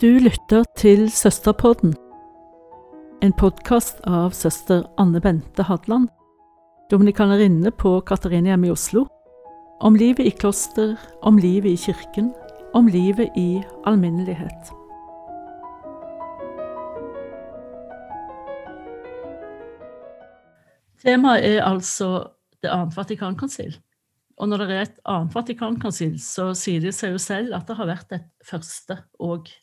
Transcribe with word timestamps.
Du 0.00 0.06
lytter 0.18 0.64
til 0.76 1.04
Søsterpodden, 1.06 1.92
en 3.22 3.34
podkast 3.38 4.00
av 4.10 4.32
søster 4.34 4.82
Anne 4.98 5.20
Bente 5.22 5.62
Hadland, 5.68 6.08
dominikanerinne 6.90 7.70
på 7.70 7.92
Katarinehjemmet 8.02 8.72
i 8.72 8.74
Oslo, 8.74 9.04
om 9.86 9.94
livet 9.94 10.26
i 10.26 10.34
kloster, 10.34 10.96
om 11.22 11.38
livet 11.38 11.76
i 11.76 11.78
kirken, 11.84 12.32
om 12.74 12.90
livet 12.90 13.38
i 13.38 13.62
alminnelighet. 13.86 14.74
Temaet 21.06 21.46
er 21.54 21.62
altså 21.62 22.14
det 22.58 22.74
annet 22.74 22.98
Vatikankonsil. 22.98 23.76
Og 24.42 24.50
når 24.50 24.66
det 24.66 24.72
er 24.74 24.88
et 24.88 25.04
annet 25.06 25.38
Vatikankonsil, 25.38 26.18
så 26.18 26.50
sier 26.58 26.82
det 26.82 26.98
seg 26.98 27.14
jo 27.14 27.22
selv 27.22 27.54
at 27.54 27.70
det 27.70 27.78
har 27.78 27.94
vært 27.94 28.18
et 28.18 28.32
første 28.42 29.04
òg. 29.22 29.54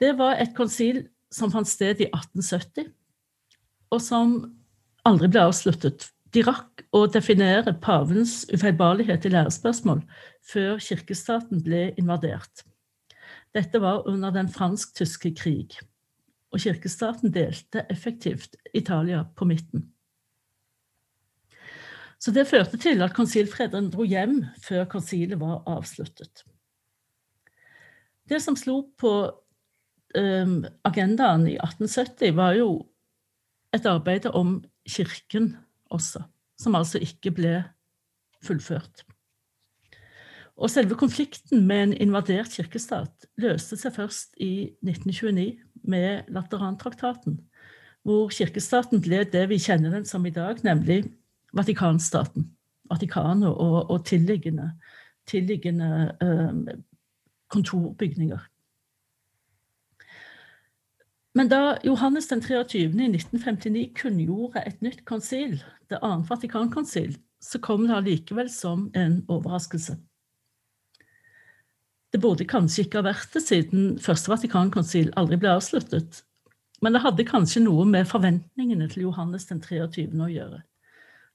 Det 0.00 0.14
var 0.18 0.40
et 0.42 0.54
konsil 0.56 1.04
som 1.34 1.52
fant 1.52 1.68
sted 1.68 2.02
i 2.02 2.08
1870, 2.10 2.90
og 3.94 4.02
som 4.02 4.36
aldri 5.06 5.30
ble 5.30 5.46
avsluttet. 5.48 6.08
De 6.34 6.42
rakk 6.42 6.82
å 6.94 7.04
definere 7.06 7.76
pavens 7.82 8.42
ufeilbarlighet 8.50 9.26
i 9.28 9.34
lærespørsmål 9.36 10.02
før 10.50 10.80
kirkestaten 10.82 11.62
ble 11.62 11.92
invadert. 12.00 12.64
Dette 13.54 13.78
var 13.78 14.08
under 14.10 14.34
den 14.34 14.50
fransk-tyske 14.50 15.30
krig, 15.38 15.76
og 16.50 16.62
kirkestaten 16.62 17.30
delte 17.34 17.84
effektivt 17.90 18.58
Italia 18.74 19.22
på 19.36 19.46
midten. 19.46 19.86
Så 22.18 22.32
det 22.34 22.48
førte 22.48 22.80
til 22.80 23.02
at 23.04 23.14
konsilfrederen 23.14 23.90
dro 23.92 24.06
hjem 24.08 24.40
før 24.64 24.86
konsilet 24.90 25.38
var 25.38 25.62
avsluttet. 25.70 26.42
Det 28.24 28.40
som 28.40 28.56
slo 28.56 28.80
på 28.98 29.12
um, 30.18 30.62
agendaen 30.86 31.46
i 31.48 31.56
1870, 31.58 32.34
var 32.36 32.54
jo 32.58 32.68
et 33.74 33.86
arbeid 33.86 34.26
om 34.30 34.60
kirken 34.88 35.56
også, 35.90 36.22
som 36.60 36.76
altså 36.78 37.00
ikke 37.02 37.32
ble 37.34 37.56
fullført. 38.44 39.04
Og 40.54 40.70
selve 40.70 40.94
konflikten 40.94 41.66
med 41.66 41.82
en 41.82 41.96
invadert 42.06 42.52
kirkestat 42.54 43.26
løste 43.42 43.76
seg 43.78 43.94
først 43.96 44.36
i 44.38 44.70
1929 44.86 45.58
med 45.90 46.30
Laterantraktaten, 46.30 47.40
hvor 48.06 48.30
kirkestaten 48.30 49.02
ble 49.02 49.24
det 49.32 49.48
vi 49.50 49.58
kjenner 49.58 49.96
den 49.96 50.06
som 50.06 50.26
i 50.26 50.34
dag, 50.34 50.60
nemlig 50.62 51.02
Vatikanstaten. 51.54 52.50
Vatikanet 52.90 53.48
og, 53.48 53.90
og 53.90 54.02
tilliggende, 54.04 54.74
tilliggende 55.26 55.90
eh, 56.20 56.74
kontorbygninger. 57.48 58.42
Men 61.34 61.50
da 61.50 61.76
Johannes 61.82 62.28
den 62.30 62.42
23. 62.42 62.78
i 62.78 63.08
1959 63.10 63.88
kunngjorde 63.98 64.62
et 64.68 64.82
nytt 64.86 65.02
konsil, 65.08 65.56
det 65.90 65.98
annet 65.98 66.30
Vatikankonsil, 66.30 67.16
så 67.42 67.58
kom 67.58 67.88
det 67.88 67.96
allikevel 67.96 68.50
som 68.50 68.86
en 68.94 69.18
overraskelse. 69.28 69.96
Det 72.14 72.20
burde 72.22 72.46
kanskje 72.46 72.84
ikke 72.84 73.00
ha 73.00 73.08
vært 73.08 73.34
det, 73.34 73.42
siden 73.42 73.98
første 73.98 74.30
Vatikankonsil 74.30 75.10
aldri 75.18 75.40
ble 75.42 75.56
avsluttet. 75.56 76.22
Men 76.82 76.94
det 76.94 77.02
hadde 77.02 77.26
kanskje 77.26 77.64
noe 77.64 77.82
med 77.88 78.06
forventningene 78.06 78.86
til 78.92 79.08
Johannes 79.08 79.48
den 79.50 79.58
23. 79.64 80.06
å 80.14 80.30
gjøre. 80.30 80.62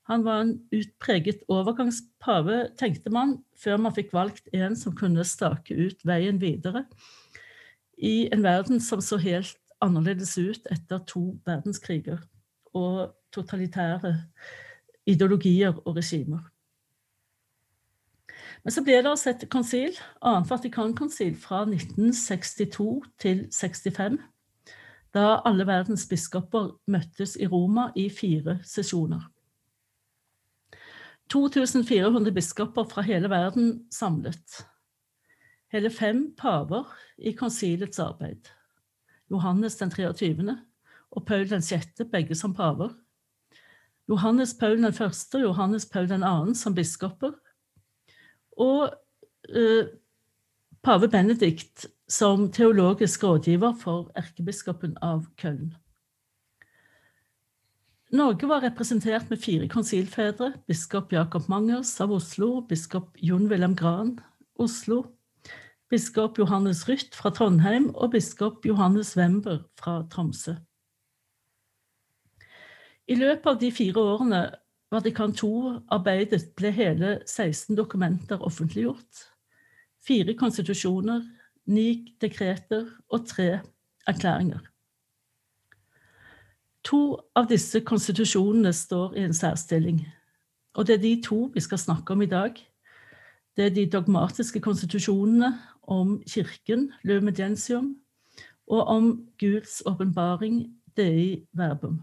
Han 0.09 0.23
var 0.25 0.45
en 0.45 0.55
utpreget 0.73 1.43
overgangspave, 1.51 2.69
tenkte 2.79 3.11
man, 3.13 3.41
før 3.59 3.83
man 3.83 3.93
fikk 3.93 4.15
valgt 4.15 4.47
en 4.55 4.79
som 4.79 4.95
kunne 4.95 5.27
stake 5.27 5.75
ut 5.75 6.07
veien 6.07 6.39
videre 6.41 6.87
i 7.99 8.29
en 8.31 8.45
verden 8.45 8.79
som 8.81 9.03
så 9.03 9.19
helt 9.19 9.59
annerledes 9.81 10.37
ut 10.37 10.67
etter 10.71 11.03
to 11.07 11.39
verdenskriger 11.47 12.21
og 12.77 13.15
totalitære 13.33 14.13
ideologier 15.09 15.73
og 15.85 15.95
regimer. 15.95 16.41
Men 18.63 18.75
så 18.75 18.83
ble 18.83 18.97
det 18.99 19.09
altså 19.09 19.31
et 19.31 19.47
konsil, 19.51 19.95
annet 20.21 20.49
Vatikankonsil, 20.49 21.35
fra 21.39 21.63
1962 21.63 23.07
til 23.21 23.45
65, 23.55 24.19
da 25.15 25.39
alle 25.47 25.65
verdens 25.65 26.05
biskoper 26.09 26.73
møttes 26.91 27.37
i 27.39 27.47
Roma 27.47 27.89
i 27.95 28.09
fire 28.13 28.59
sesjoner. 28.67 29.23
2400 31.29 32.33
biskoper 32.33 32.87
fra 32.89 33.05
hele 33.05 33.29
verden 33.29 33.85
samlet. 33.93 34.61
Hele 35.71 35.89
fem 35.93 36.23
paver 36.37 36.89
i 37.17 37.31
konsilets 37.37 37.99
arbeid. 37.99 38.49
Johannes 39.31 39.75
den 39.75 39.91
23. 39.91 40.57
og 41.11 41.25
Paul 41.25 41.49
den 41.49 41.61
6., 41.61 41.87
begge 42.11 42.35
som 42.35 42.53
paver. 42.53 42.89
Johannes 44.09 44.53
Paul 44.59 44.77
den 44.77 44.85
1. 44.85 45.01
og 45.33 45.41
Johannes 45.41 45.85
Paul 45.85 46.09
den 46.09 46.21
2. 46.21 46.53
som 46.53 46.75
biskoper. 46.75 47.31
Og 48.57 48.89
eh, 49.49 49.85
pave 50.83 51.09
Benedikt 51.09 51.85
som 52.07 52.51
teologisk 52.51 53.23
rådgiver 53.23 53.75
for 53.77 54.11
erkebiskopen 54.15 54.97
av 55.01 55.25
Köln. 55.41 55.75
Norge 58.11 58.47
var 58.49 58.63
representert 58.65 59.29
med 59.29 59.37
fire 59.37 59.67
konsilfedre. 59.69 60.53
Biskop 60.67 61.13
Jakob 61.13 61.45
Mangers 61.49 61.93
av 62.01 62.11
Oslo, 62.11 62.61
biskop 62.65 63.17
Jon 63.21 63.45
Wilhelm 63.51 63.75
Gran, 63.75 64.15
Oslo, 64.57 65.03
biskop 65.89 66.37
Johannes 66.39 66.85
Rytt 66.89 67.15
fra 67.15 67.29
Trondheim 67.29 67.89
og 67.95 68.11
biskop 68.11 68.65
Johannes 68.65 69.15
Wember 69.17 69.63
fra 69.79 70.03
Tromsø. 70.11 70.55
I 73.09 73.15
løpet 73.17 73.47
av 73.49 73.59
de 73.61 73.71
fire 73.73 74.01
årene 74.01 74.41
Vatikan 74.89 75.33
II-arbeidet 75.33 76.47
ble 76.57 76.71
hele 76.73 77.11
16 77.25 77.77
dokumenter 77.77 78.41
offentliggjort. 78.41 79.25
Fire 80.01 80.33
konstitusjoner, 80.33 81.21
ni 81.69 82.15
dekreter 82.21 82.87
og 83.09 83.27
tre 83.29 83.59
erklæringer. 84.09 84.63
To 86.89 87.19
av 87.35 87.49
disse 87.51 87.83
konstitusjonene 87.85 88.73
står 88.73 89.13
i 89.19 89.27
en 89.27 89.33
særstilling. 89.33 90.01
Og 90.73 90.87
det 90.87 90.95
er 90.97 91.03
de 91.03 91.13
to 91.21 91.51
vi 91.53 91.61
skal 91.61 91.81
snakke 91.81 92.13
om 92.13 92.21
i 92.21 92.29
dag. 92.29 92.57
Det 93.59 93.65
er 93.65 93.73
de 93.75 93.89
dogmatiske 93.91 94.61
konstitusjonene 94.63 95.49
om 95.91 96.13
Kirken, 96.23 96.93
Lømediensium, 97.03 97.89
og 98.71 98.87
om 98.87 99.09
Guds 99.41 99.81
åpenbaring, 99.85 100.61
Dei 100.95 101.43
verbum. 101.51 101.97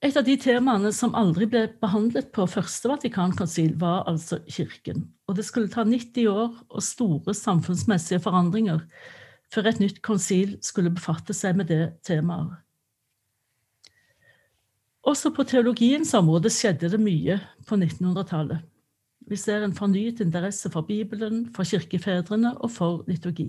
Et 0.00 0.16
av 0.16 0.24
de 0.24 0.38
temaene 0.40 0.94
som 0.96 1.12
aldri 1.12 1.44
ble 1.44 1.66
behandlet 1.82 2.32
på 2.32 2.46
første 2.48 2.88
Vatikankonsil, 2.88 3.74
var 3.76 4.08
altså 4.08 4.40
Kirken. 4.48 5.10
Og 5.28 5.36
det 5.36 5.44
skulle 5.44 5.68
ta 5.68 5.84
90 5.84 6.32
år 6.32 6.56
og 6.70 6.80
store 6.80 7.36
samfunnsmessige 7.36 8.24
forandringer 8.24 8.80
før 9.52 9.68
et 9.68 9.84
nytt 9.84 10.00
konsil 10.00 10.56
skulle 10.64 10.96
befatte 10.96 11.36
seg 11.36 11.60
med 11.60 11.68
det 11.68 11.82
temaet. 12.08 12.56
Også 15.10 15.32
på 15.34 15.42
teologiens 15.48 16.12
område 16.14 16.52
skjedde 16.54 16.90
det 16.92 17.00
mye 17.02 17.40
på 17.66 17.78
1900-tallet. 17.78 18.60
Vi 19.30 19.38
ser 19.38 19.64
en 19.64 19.74
fornyet 19.74 20.20
interesse 20.22 20.70
for 20.70 20.86
Bibelen, 20.86 21.48
for 21.54 21.66
kirkefedrene 21.66 22.52
og 22.58 22.70
for 22.70 23.02
liturgi. 23.10 23.48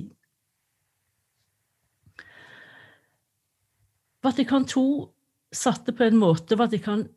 Vatikan 4.21 4.65
II 4.69 5.09
satte 5.53 5.93
på 5.97 6.05
en 6.05 6.17
måte 6.21 6.57
Vatikan 6.57 7.07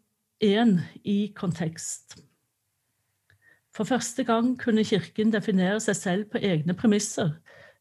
I 0.40 0.54
i 1.04 1.32
kontekst. 1.36 2.18
For 3.74 3.84
første 3.84 4.24
gang 4.24 4.58
kunne 4.60 4.84
Kirken 4.84 5.32
definere 5.32 5.80
seg 5.80 5.96
selv 5.96 6.24
på 6.32 6.38
egne 6.38 6.74
premisser 6.74 7.32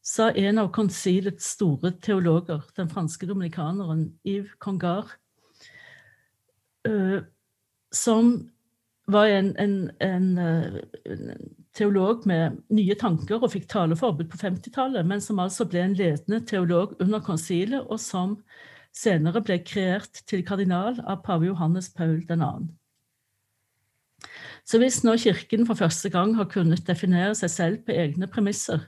sa 0.04 0.30
en 0.30 0.58
av 0.60 0.70
konsilets 0.72 1.46
store 1.56 1.94
teologer, 2.04 2.64
den 2.76 2.90
franske 2.92 3.26
dominikaneren 3.26 4.10
Yves 4.26 4.52
Congar, 4.60 5.14
som 7.94 8.34
var 9.06 9.26
en, 9.26 9.56
en, 9.60 9.90
en, 10.00 10.38
en, 10.38 11.50
teolog 11.74 12.22
med 12.26 12.60
nye 12.72 12.94
tanker 12.94 13.42
og 13.42 13.50
fikk 13.52 13.66
taleforbud 13.72 14.28
på 14.30 14.38
50-tallet, 14.40 15.04
men 15.06 15.20
som 15.20 15.40
altså 15.42 15.66
ble 15.68 15.82
en 15.82 15.96
ledende 15.98 16.40
teolog 16.46 16.94
under 17.02 17.20
konsilet, 17.24 17.82
og 17.90 18.00
som 18.00 18.38
senere 18.94 19.42
ble 19.42 19.58
kreert 19.66 20.22
til 20.30 20.44
kardinal 20.46 21.00
av 21.02 21.24
pave 21.26 21.50
Johannes 21.50 21.90
Paul 21.92 22.22
2. 22.28 22.38
Så 24.64 24.80
hvis 24.80 25.02
nå 25.04 25.16
Kirken 25.20 25.66
for 25.68 25.76
første 25.76 26.08
gang 26.14 26.36
har 26.38 26.48
kunnet 26.48 26.86
definere 26.86 27.34
seg 27.36 27.52
selv 27.52 27.82
på 27.84 27.92
egne 27.92 28.30
premisser, 28.30 28.86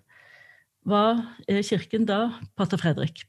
hva 0.87 1.35
er 1.51 1.67
kirken 1.67 2.07
da, 2.07 2.37
pater 2.57 2.79
Fredrik? 2.79 3.25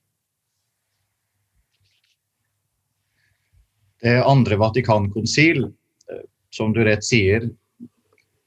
Det 4.02 4.24
andre 4.24 4.56
Vatikankonsil, 4.56 5.64
eh, 5.64 6.26
som 6.50 6.74
du 6.74 6.84
rett 6.86 7.06
sier, 7.06 7.50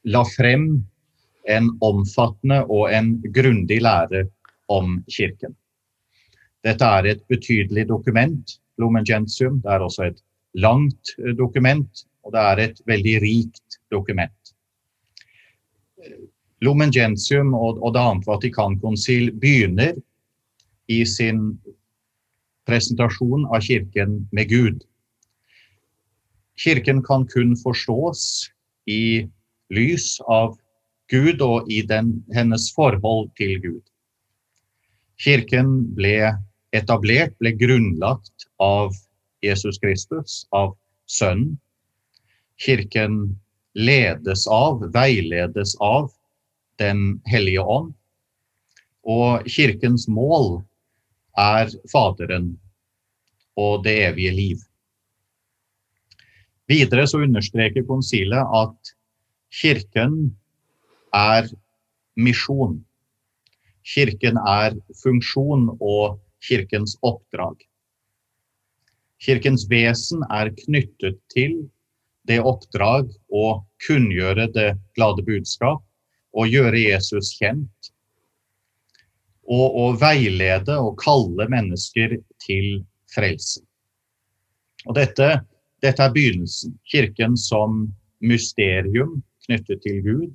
la 0.05 0.25
frem 0.37 0.85
en 1.51 1.71
omfattende 1.81 2.63
og 2.69 2.93
en 2.95 3.17
grundig 3.35 3.81
lære 3.83 4.27
om 4.71 5.01
Kirken. 5.11 5.57
Dette 6.63 6.85
er 6.85 7.09
et 7.11 7.23
betydelig 7.29 7.89
dokument, 7.89 8.59
Lumen 8.79 9.05
Gentium. 9.05 9.61
Det 9.65 9.73
er 9.73 9.83
også 9.83 10.07
et 10.11 10.23
langt 10.55 11.15
eh, 11.19 11.35
dokument, 11.37 12.05
og 12.25 12.37
det 12.37 12.45
er 12.53 12.65
et 12.69 12.83
veldig 12.87 13.17
rikt 13.25 13.81
dokument. 13.91 14.37
Lumen 16.61 16.93
Gentium 16.93 17.55
og, 17.55 17.81
og 17.83 17.95
Det 17.95 18.01
annet 18.01 18.27
Vatikankonsil 18.29 19.33
begynner 19.41 19.97
i 20.89 21.03
sin 21.09 21.59
presentasjon 22.69 23.47
av 23.49 23.65
Kirken 23.65 24.29
med 24.37 24.51
Gud. 24.51 24.85
Kirken 26.61 27.03
kan 27.03 27.27
kun 27.27 27.55
forstås 27.57 28.51
i 28.87 29.29
lys 29.73 30.21
av 30.29 30.59
Gud 31.11 31.41
og 31.43 31.71
i 31.73 31.81
den, 31.83 32.21
hennes 32.35 32.69
forhold 32.77 33.31
til 33.41 33.57
Gud. 33.63 33.83
Kirken 35.21 35.73
ble 35.97 36.35
etablert, 36.77 37.33
ble 37.41 37.55
grunnlagt 37.57 38.47
av 38.61 38.93
Jesus 39.45 39.81
Kristus, 39.81 40.45
av 40.53 40.77
Sønnen. 41.11 41.57
Kirken 42.61 43.39
ledes 43.75 44.47
av, 44.47 44.85
veiledes 44.95 45.77
av 45.81 46.11
Den 46.81 47.21
hellige 47.29 47.61
ånd. 47.61 47.91
Og 49.05 49.45
kirkens 49.49 50.07
mål 50.09 50.63
er 51.37 51.69
Faderen 51.93 52.55
og 53.61 53.85
det 53.85 53.99
evige 54.07 54.33
liv. 54.33 54.63
Videre 56.71 57.07
så 57.11 57.23
understreker 57.25 57.87
konsilet 57.89 58.55
at 58.55 58.93
kirken 59.61 60.37
er 61.17 61.49
misjon. 62.15 62.79
Kirken 63.83 64.39
er 64.47 64.77
funksjon 65.03 65.67
og 65.81 66.21
kirkens 66.47 66.95
oppdrag. 67.03 67.57
Kirkens 69.21 69.67
vesen 69.69 70.23
er 70.33 70.53
knyttet 70.63 71.19
til 71.33 71.59
det 72.29 72.39
oppdrag 72.47 73.11
å 73.35 73.47
kunngjøre 73.87 74.47
det 74.55 74.71
glade 74.97 75.25
budskap 75.27 75.83
og 76.37 76.53
gjøre 76.55 76.85
Jesus 76.87 77.35
kjent. 77.41 77.91
Og 79.51 79.77
å 79.83 79.87
veilede 79.99 80.77
og 80.79 80.95
kalle 81.03 81.49
mennesker 81.51 82.15
til 82.45 82.85
frelse. 83.11 83.65
Og 84.87 84.95
dette, 84.97 85.41
dette 85.83 86.05
er 86.05 86.15
begynnelsen. 86.15 86.77
Kirken 86.89 87.37
som 87.41 87.87
mysterium 88.21 89.21
knyttet 89.47 89.83
til 89.85 90.01
Gud, 90.05 90.33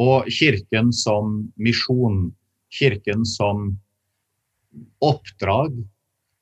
og 0.00 0.26
kirken 0.32 0.92
som 0.92 1.44
misjon 1.54 2.32
Kirken 2.74 3.22
som 3.22 3.68
oppdrag, 5.04 5.76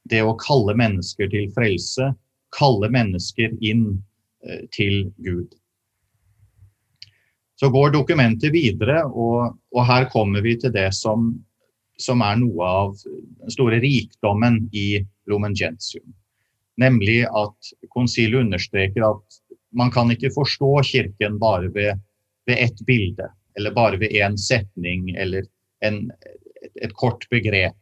det 0.08 0.23
å 0.25 0.37
kalle 0.40 0.73
mennesker 0.81 1.29
til 1.29 1.50
frelse, 1.52 2.06
kalle 2.56 2.88
mennesker 2.93 3.52
inn 3.61 3.99
eh, 4.46 4.62
til 4.73 5.11
Gud. 5.20 5.52
Så 7.61 7.69
går 7.70 7.93
dokumentet 7.94 8.55
videre, 8.55 9.05
og, 9.06 9.58
og 9.76 9.85
her 9.87 10.08
kommer 10.11 10.43
vi 10.43 10.56
til 10.58 10.73
det 10.75 10.88
som, 10.96 11.28
som, 12.00 12.25
er 12.25 12.40
noe 12.40 12.70
av 12.81 12.96
den 13.05 13.52
store 13.55 13.78
rikdommen 13.85 14.64
i 14.73 15.05
Lumen 15.31 15.55
Gentium. 15.55 16.08
Nemlig 16.80 17.22
at 17.28 17.72
konsilet 17.92 18.40
understreker 18.40 19.04
at 19.10 19.40
man 19.76 19.90
kan 19.92 20.10
ikke 20.12 20.32
forstå 20.34 20.70
Kirken 20.88 21.38
bare 21.40 21.69
ved, 21.74 22.00
ved 22.46 22.60
ett 22.60 22.80
bilde, 22.86 23.28
eller 23.56 23.74
bare 23.76 24.00
ved 24.00 24.14
én 24.16 24.36
setning 24.36 25.10
eller 25.16 25.44
en, 25.84 26.10
et, 26.64 26.72
et 26.88 26.94
kort 26.96 27.26
begrep. 27.30 27.76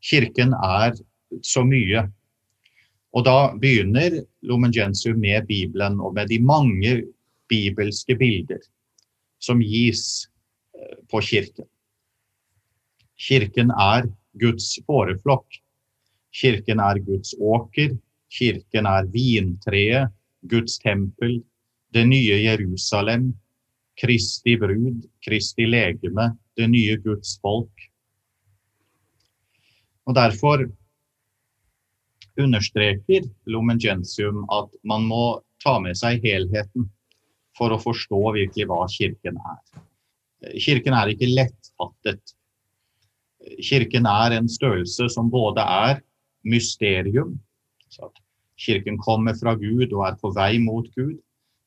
Kirken 0.00 0.54
er 0.56 0.96
så 1.42 1.64
mye. 1.64 2.06
Og 3.12 3.24
da 3.26 3.52
begynner 3.58 4.20
Lumen 4.46 4.72
Gentium 4.72 5.18
med 5.20 5.46
Bibelen 5.48 5.98
og 6.00 6.14
med 6.14 6.30
de 6.30 6.38
mange 6.40 7.00
bibelske 7.50 8.14
bilder 8.16 8.62
som 9.42 9.60
gis 9.64 10.28
eh, 10.76 10.96
på 11.10 11.20
kirken. 11.24 11.66
Kirken 13.20 13.72
er 13.74 14.06
Guds 14.40 14.76
fåreflokk. 14.86 15.58
Kirken 16.32 16.80
er 16.80 17.00
Guds 17.04 17.34
åker. 17.38 17.96
Kirken 18.30 18.86
er 18.86 19.08
vintreet, 19.10 20.12
Guds 20.46 20.78
tempel, 20.78 21.40
det 21.94 22.06
nye 22.06 22.38
Jerusalem, 22.44 23.32
Kristi 24.00 24.54
brud, 24.56 25.02
Kristi 25.24 25.66
legeme, 25.66 26.30
det 26.56 26.68
nye 26.70 26.96
Guds 27.02 27.34
folk. 27.42 27.88
Og 30.06 30.14
Derfor 30.14 30.64
understreker 32.40 33.26
Lumengentium 33.50 34.46
at 34.54 34.70
man 34.86 35.04
må 35.10 35.40
ta 35.62 35.76
med 35.82 35.98
seg 35.98 36.22
helheten 36.24 36.86
for 37.58 37.74
å 37.74 37.80
forstå 37.82 38.20
virkelig 38.38 38.68
hva 38.70 38.86
Kirken 38.88 39.36
er. 39.36 39.82
Kirken 40.56 40.96
er 40.96 41.10
ikke 41.12 41.28
lettfattet. 41.28 42.36
Kirken 43.60 44.06
er 44.08 44.38
en 44.38 44.48
størrelse 44.48 45.10
som 45.12 45.28
både 45.32 45.64
er 45.64 46.00
mysterium, 46.44 47.36
så 47.88 48.08
at 48.08 48.20
Kirken 48.60 48.98
kommer 49.00 49.34
fra 49.34 49.54
Gud 49.56 49.92
og 49.92 50.04
er 50.06 50.16
på 50.20 50.32
vei 50.36 50.58
mot 50.62 50.88
Gud, 50.96 51.16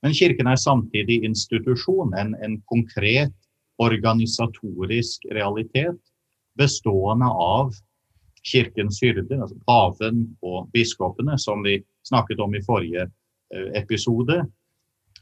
men 0.03 0.13
Kirken 0.13 0.49
er 0.51 0.59
samtidig 0.59 1.23
institusjon, 1.23 2.13
en, 2.19 2.35
en 2.43 2.59
konkret 2.69 3.33
organisatorisk 3.81 5.25
realitet 5.31 5.99
bestående 6.59 7.25
av 7.25 7.73
Kirkens 8.43 8.99
hyrder, 9.01 9.39
altså 9.41 9.57
paven 9.67 10.25
og 10.43 10.67
biskopene, 10.75 11.37
som 11.39 11.63
vi 11.63 11.79
snakket 12.05 12.41
om 12.43 12.55
i 12.55 12.61
forrige 12.65 13.07
eh, 13.07 13.69
episode. 13.79 14.41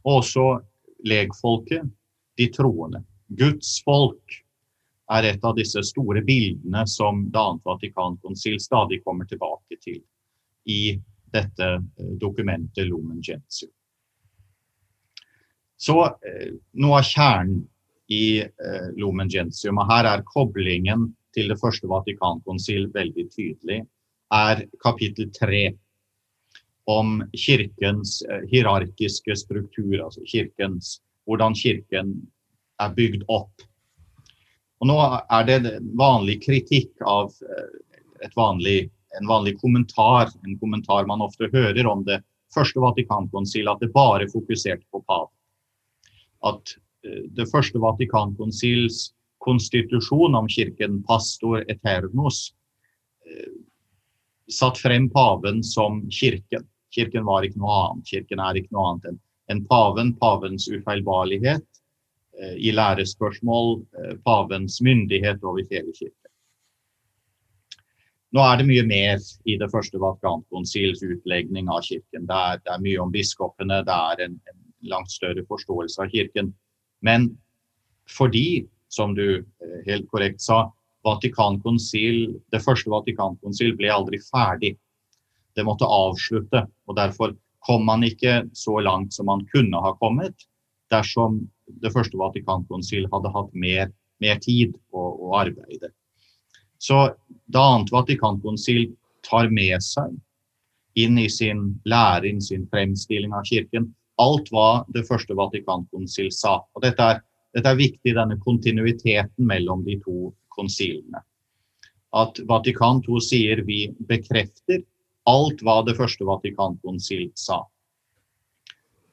Og 0.01 0.23
også 0.23 0.45
legfolket, 1.05 1.85
de 2.39 2.47
troende. 2.55 3.03
Guds 3.37 3.77
folk 3.85 4.41
er 5.11 5.27
et 5.27 5.43
av 5.43 5.55
disse 5.57 5.81
store 5.83 6.21
bildene 6.25 6.85
som 6.87 7.25
Det 7.31 7.39
annet 7.39 7.67
Vatikankonsil 7.67 8.59
stadig 8.63 9.01
kommer 9.03 9.27
tilbake 9.27 9.79
til 9.81 9.99
i 10.69 10.95
dette 11.33 11.67
eh, 11.73 12.11
dokumentet 12.21 12.87
Lumen 12.87 13.21
Gentium. 13.23 13.71
Så 15.81 15.97
eh, 16.05 16.51
noe 16.77 16.99
av 17.01 17.07
kjernen 17.07 17.63
i 18.11 18.41
eh, 18.43 18.89
Lumen 18.99 19.31
Gentium, 19.31 19.79
og 19.81 19.89
her 19.91 20.09
er 20.09 20.27
koblingen 20.27 21.09
til 21.35 21.51
det 21.51 21.59
første 21.61 21.89
Vatikankonsil 21.89 22.89
veldig 22.93 23.27
tydelig, 23.31 23.81
er 24.31 24.65
kapittel 24.83 25.31
tre 25.35 25.71
om 26.89 27.19
kirkens 27.35 28.19
hierarkiske 28.51 29.35
struktur, 29.37 29.97
altså 30.01 30.23
kirkens, 30.27 30.99
hvordan 31.27 31.55
kirken 31.55 32.15
er 32.81 32.95
bygd 32.95 33.25
opp. 33.31 33.63
Og 34.81 34.89
nå 34.89 34.97
er 34.97 35.45
det 35.47 35.75
vanlig 35.97 36.39
kritikk 36.45 37.05
av 37.05 37.29
eh, 37.45 38.31
vanlig, 38.35 38.89
en 39.19 39.29
vanlig 39.29 39.57
kommentar, 39.61 40.31
en 40.45 40.57
kommentar 40.61 41.05
man 41.09 41.21
ofte 41.21 41.51
hører 41.53 41.85
om 41.89 42.01
det 42.07 42.21
første 42.53 42.81
Vatikankonsil, 42.81 43.69
at 43.69 43.83
det 43.83 43.93
bare 43.93 44.29
fokuserte 44.31 44.87
på 44.91 45.03
paven 45.05 45.31
at 46.47 46.75
eh, 47.05 47.25
det 47.37 47.49
første 47.51 47.81
Vatikankonsils 47.81 49.11
konstitusjon 49.41 50.35
om 50.37 50.49
kirken, 50.49 51.01
pastor 51.07 51.65
eternos, 51.71 52.51
eh, 53.25 53.51
satt 54.51 54.77
frem 54.81 55.09
paven 55.09 55.63
som 55.63 56.03
kirken. 56.11 56.67
Kirken 56.93 57.25
var 57.25 57.45
ikke 57.47 57.61
noe 57.61 57.77
annet. 57.85 58.09
Kirken 58.09 58.41
er 58.43 58.59
ikke 58.59 58.75
noe 58.75 58.93
annet 58.93 59.21
enn 59.51 59.65
paven, 59.67 60.13
pavens 60.15 60.69
ufeilbarlighet 60.71 61.65
i 62.41 62.71
lærespørsmål, 62.73 63.81
pavens 64.25 64.79
myndighet 64.81 65.43
over 65.43 65.61
hele 65.69 65.93
kirken. 65.93 66.21
Nå 68.31 68.43
er 68.47 68.61
det 68.61 68.67
mye 68.69 68.83
mer 68.87 69.23
i 69.43 69.57
det 69.59 69.67
første 69.73 69.99
Vatikankonsils 69.99 71.01
utlegning 71.03 71.67
av 71.71 71.83
kirken. 71.83 72.27
Det 72.29 72.37
er, 72.37 72.61
det 72.63 72.71
er, 72.71 72.83
mye 72.83 72.99
om 73.03 73.11
biskopene, 73.11 73.81
det 73.87 73.97
er 74.11 74.23
en, 74.25 74.37
en 74.47 74.61
langt 74.93 75.11
større 75.11 75.43
forståelse 75.49 75.99
av 76.05 76.13
kirken. 76.13 76.53
Men 77.03 77.27
fordi, 78.07 78.63
som 78.91 79.15
du 79.17 79.41
eh, 79.41 79.81
helt 79.89 80.07
korrekt 80.13 80.39
sa, 80.43 80.69
Vatikankonsil, 81.03 82.37
det 82.53 82.61
første 82.63 82.91
Vatikankonsil 82.93 83.75
ble 83.75 83.91
aldri 83.91 84.21
ferdig. 84.29 84.75
Det 85.57 85.65
måtte 85.67 85.89
avslutte. 85.89 86.63
og 86.87 86.95
Derfor 86.95 87.33
kom 87.67 87.83
man 87.89 88.05
ikke 88.07 88.45
så 88.55 88.77
langt 88.79 89.11
som 89.17 89.27
man 89.27 89.43
kunne 89.51 89.81
ha 89.83 89.91
kommet 89.99 90.47
dersom 90.91 91.41
det 91.81 91.91
første 91.93 92.19
Vatikankonsil 92.19 93.07
hadde 93.13 93.31
hatt 93.33 93.53
mer, 93.53 93.91
mer 94.23 94.39
tid 94.43 94.75
å, 94.91 95.01
å, 95.01 95.31
arbeide. 95.39 95.91
Så 96.81 97.11
det 97.51 97.61
annet 97.61 97.91
Vatikankonsil 97.93 98.89
tar 99.27 99.51
med 99.53 99.77
seg 99.85 100.13
inn 100.99 101.17
i 101.21 101.29
sin 101.31 101.69
lære, 101.87 102.27
inn 102.27 102.41
sin 102.43 102.67
fremstilling 102.71 103.33
av 103.37 103.47
kirken, 103.47 103.87
alt 104.19 104.49
hva 104.51 104.83
det 104.93 105.05
første 105.07 105.37
Vatikankonsil 105.37 106.31
sa. 106.35 106.59
Og 106.75 106.83
dette 106.83 107.11
er 107.15 107.21
dette 107.55 107.67
er 107.67 107.79
viktig, 107.79 108.13
denne 108.15 108.37
kontinuiteten 108.39 109.47
mellom 109.47 109.83
de 109.83 109.97
to 110.05 110.31
konsilene. 110.55 111.23
At 112.15 112.39
Vatikan 112.47 113.01
II 113.07 113.19
sier 113.23 113.63
vi 113.67 113.85
bekrefter 114.07 114.83
alt 115.29 115.61
hva 115.63 115.81
det 115.87 115.97
første 115.99 116.27
Vatikankonsil 116.27 117.29
sa. 117.39 117.61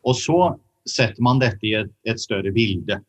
Og 0.06 0.14
så 0.16 0.38
setter 0.90 1.22
man 1.24 1.40
dette 1.42 1.64
i 1.66 1.74
et, 1.78 1.92
et 2.08 2.20
større 2.20 2.52
bilde. 2.54 3.00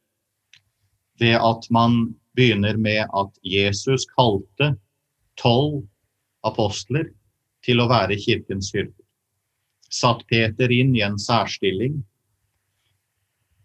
Ved 1.19 1.35
at 1.35 1.67
man 1.73 2.01
begynner 2.37 2.77
med 2.77 3.05
at 3.07 3.39
Jesus 3.43 4.05
kalte 4.15 4.73
tolv 5.39 5.83
apostler 6.47 7.09
til 7.65 7.81
å 7.83 7.89
være 7.91 8.19
kirkens 8.19 8.71
hyrder. 8.75 8.95
Satt 9.89 10.25
Peter 10.29 10.71
inn 10.71 10.93
i 10.95 11.03
en 11.03 11.17
særstilling, 11.19 11.97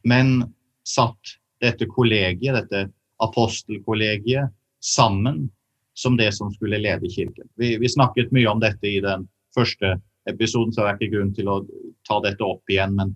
men 0.09 0.41
satt 0.89 1.37
dette 1.65 1.87
kollegiet, 1.89 2.57
dette 2.57 2.89
apostelkollegiet, 3.25 4.51
sammen 4.85 5.47
som 5.95 6.17
det 6.17 6.33
som 6.37 6.51
skulle 6.53 6.81
lede 6.83 7.09
kirken. 7.09 7.47
Vi, 7.57 7.77
vi, 7.81 7.89
snakket 7.89 8.33
mye 8.35 8.51
om 8.51 8.61
dette 8.61 8.89
i 8.89 8.99
den 9.01 9.29
første 9.55 9.95
episoden, 10.29 10.73
så 10.73 10.83
det 10.83 10.91
er 10.91 10.99
ikke 10.99 11.15
grunn 11.15 11.35
til 11.37 11.49
å 11.49 11.61
ta 12.09 12.19
dette 12.25 12.45
opp 12.45 12.73
igjen. 12.73 12.97
Men, 12.99 13.15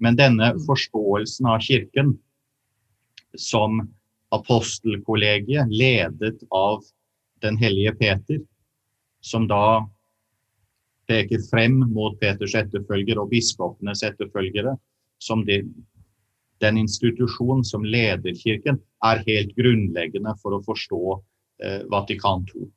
men 0.00 0.16
denne 0.18 0.52
mm. 0.54 0.62
forståelsen 0.66 1.46
av 1.46 1.60
kirken 1.64 2.14
som 3.38 3.82
apostelkollegiet, 4.34 5.68
ledet 5.70 6.42
av 6.50 6.82
den 7.42 7.56
hellige 7.56 7.92
Peter, 7.98 8.40
som 9.20 9.46
da 9.50 9.88
peker 11.10 11.42
frem 11.50 11.80
mot 11.90 12.18
Peters 12.20 12.54
etterfølgere 12.54 13.24
og 13.24 13.32
biskopenes 13.32 14.04
etterfølgere, 14.06 14.76
som 15.20 15.42
de, 15.46 15.60
den 16.62 16.78
institusjon 16.80 17.64
som 17.66 17.84
leder 17.84 18.36
kirken, 18.38 18.78
er 19.04 19.24
helt 19.26 19.54
grunnleggende 19.58 20.36
for 20.42 20.56
å 20.56 20.62
forstå 20.64 21.02
eh, 21.64 21.80
Vatikan 21.92 22.46
II. 22.52 22.68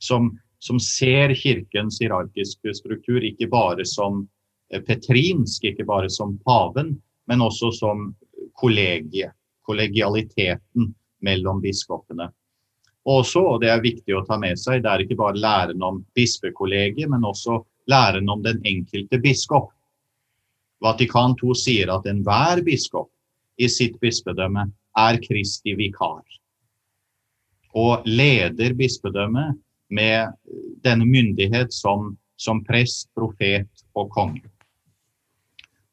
Som, 0.00 0.32
som, 0.62 0.80
ser 0.80 1.34
kirkens 1.36 2.00
hierarkiske 2.00 2.74
struktur 2.78 3.20
ikke 3.26 3.50
bare 3.52 3.84
som 3.86 4.24
petrinsk, 4.70 5.64
ikke 5.64 5.86
bare 5.88 6.10
som 6.10 6.36
paven, 6.46 6.94
men 7.28 7.42
også 7.42 7.72
som 7.74 8.10
kollegiet. 8.58 9.34
Kollegialiteten 9.66 10.88
mellom 11.22 11.60
biskopene. 11.62 12.30
Også, 13.08 13.40
og 13.40 13.60
det 13.62 13.70
er 13.72 13.82
viktig 13.84 14.14
å 14.16 14.24
ta 14.26 14.36
med 14.40 14.58
seg, 14.60 14.82
det 14.84 14.90
er 14.90 15.04
ikke 15.04 15.18
bare 15.20 15.40
læren 15.40 15.82
om 15.82 16.02
bispekollegiet, 16.16 17.08
men 17.10 17.24
også 17.24 17.60
læren 17.90 18.28
om 18.28 18.42
den 18.44 18.60
enkelte 18.66 19.20
biskop. 19.22 19.70
Vatikan 20.80 21.36
II 21.40 21.54
sier 21.56 21.92
at 21.92 22.06
enhver 22.08 22.62
biskop 22.64 23.10
i 23.60 23.68
sitt 23.68 23.98
bispedømme 24.00 24.66
er 24.98 25.20
Kristi 25.22 25.74
vikar. 25.78 26.22
Og 27.76 28.06
leder 28.08 28.74
bispedømmet 28.74 29.58
med 29.90 30.32
denne 30.84 31.06
myndighet 31.06 31.72
som, 31.74 32.16
som 32.36 32.64
prest, 32.66 33.08
profet 33.14 33.68
og 33.94 34.10
konge. 34.14 34.49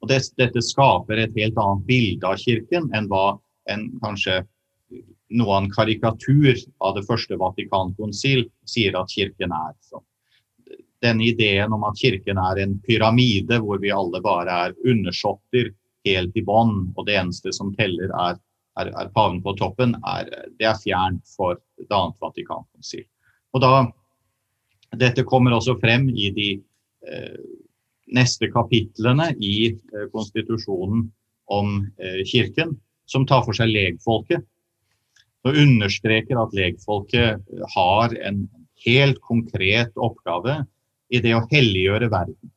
Og 0.07 0.13
det, 0.13 0.21
dette 0.39 0.61
skaper 0.63 1.19
et 1.19 1.33
helt 1.35 1.57
annet 1.59 1.81
bilde 1.83 2.29
av 2.29 2.39
kirken 2.39 2.85
enn 2.95 3.09
hva 3.11 3.33
en 3.67 3.89
kanskje 3.99 4.37
noen 5.35 5.67
karikatur 5.73 6.53
av 6.79 6.93
det 6.95 7.03
første 7.03 7.35
Vatikankonsil 7.35 8.45
sier 8.63 8.95
at 8.95 9.11
kirken 9.11 9.51
er. 9.51 9.73
Så 9.83 9.99
denne 11.03 11.27
ideen 11.27 11.75
om 11.75 11.83
at 11.89 11.99
kirken 11.99 12.39
er 12.39 12.63
en 12.63 12.77
pyramide 12.87 13.59
hvor 13.65 13.83
vi 13.83 13.91
alle 13.91 14.23
bare 14.23 14.55
er 14.69 14.77
undersåtter 14.87 15.73
helt 16.07 16.39
i 16.39 16.45
bånn, 16.47 16.93
og 16.95 17.03
det 17.11 17.19
eneste 17.19 17.51
som 17.51 17.75
teller 17.75 18.07
er, 18.07 18.39
er, 18.79 18.95
er 18.95 19.11
paven 19.11 19.43
på 19.43 19.57
toppen, 19.59 19.99
er, 20.07 20.31
det 20.55 20.71
er 20.71 20.79
fjernt 20.79 21.27
for 21.35 21.59
det 21.83 21.91
annet 21.91 22.23
Vatikankonsil. 22.23 23.03
Og 23.51 23.65
da, 23.67 23.85
Dette 24.95 25.27
kommer 25.27 25.51
også 25.51 25.75
frem 25.81 26.07
i 26.15 26.31
de 26.31 26.51
eh, 27.03 27.39
neste 28.15 28.49
kapitlene 28.51 29.31
i 29.43 29.71
eh, 29.71 30.05
konstitusjonen 30.13 31.07
om 31.53 31.79
eh, 31.99 32.21
kirken, 32.27 32.75
som 33.07 33.25
tar 33.27 33.43
for 33.45 33.55
seg 33.55 33.71
legfolket 33.71 34.43
og 35.47 35.55
understreker 35.55 36.39
at 36.41 36.55
legfolket 36.57 37.51
har 37.75 38.15
en 38.27 38.43
helt 38.83 39.19
konkret 39.23 39.93
oppgave 39.95 40.59
i 41.13 41.21
det 41.23 41.33
å 41.37 41.45
helliggjøre 41.51 42.09
verden. 42.11 42.51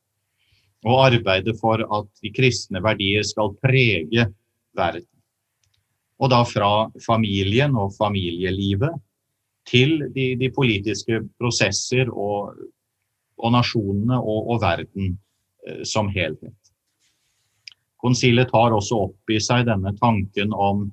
Og 0.88 1.04
arbeide 1.04 1.54
for 1.60 1.82
at 1.84 2.08
de 2.24 2.32
kristne 2.34 2.80
verdier 2.82 3.22
skal 3.26 3.52
prege 3.62 4.26
verden. 4.76 5.06
Og 6.20 6.32
da 6.32 6.42
fra 6.44 6.88
familien 7.04 7.76
og 7.78 7.94
familielivet 7.96 8.96
til 9.68 10.00
de, 10.14 10.34
de 10.40 10.50
politiske 10.52 11.22
prosesser 11.40 12.10
og, 12.10 12.56
og 13.40 13.54
nasjonene 13.54 14.18
og, 14.18 14.50
og 14.54 14.62
verden 14.64 15.12
eh, 15.14 15.29
som 15.84 16.08
helhet. 16.08 16.56
Konsilet 18.00 18.48
tar 18.48 18.72
også 18.72 19.02
opp 19.08 19.32
i 19.32 19.40
seg 19.42 19.66
denne 19.68 19.92
tanken 19.98 20.54
om 20.56 20.86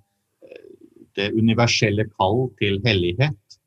det 1.17 1.31
universelle 1.33 2.05
kall 2.13 2.47
til 2.59 2.79
hellighet, 2.86 3.59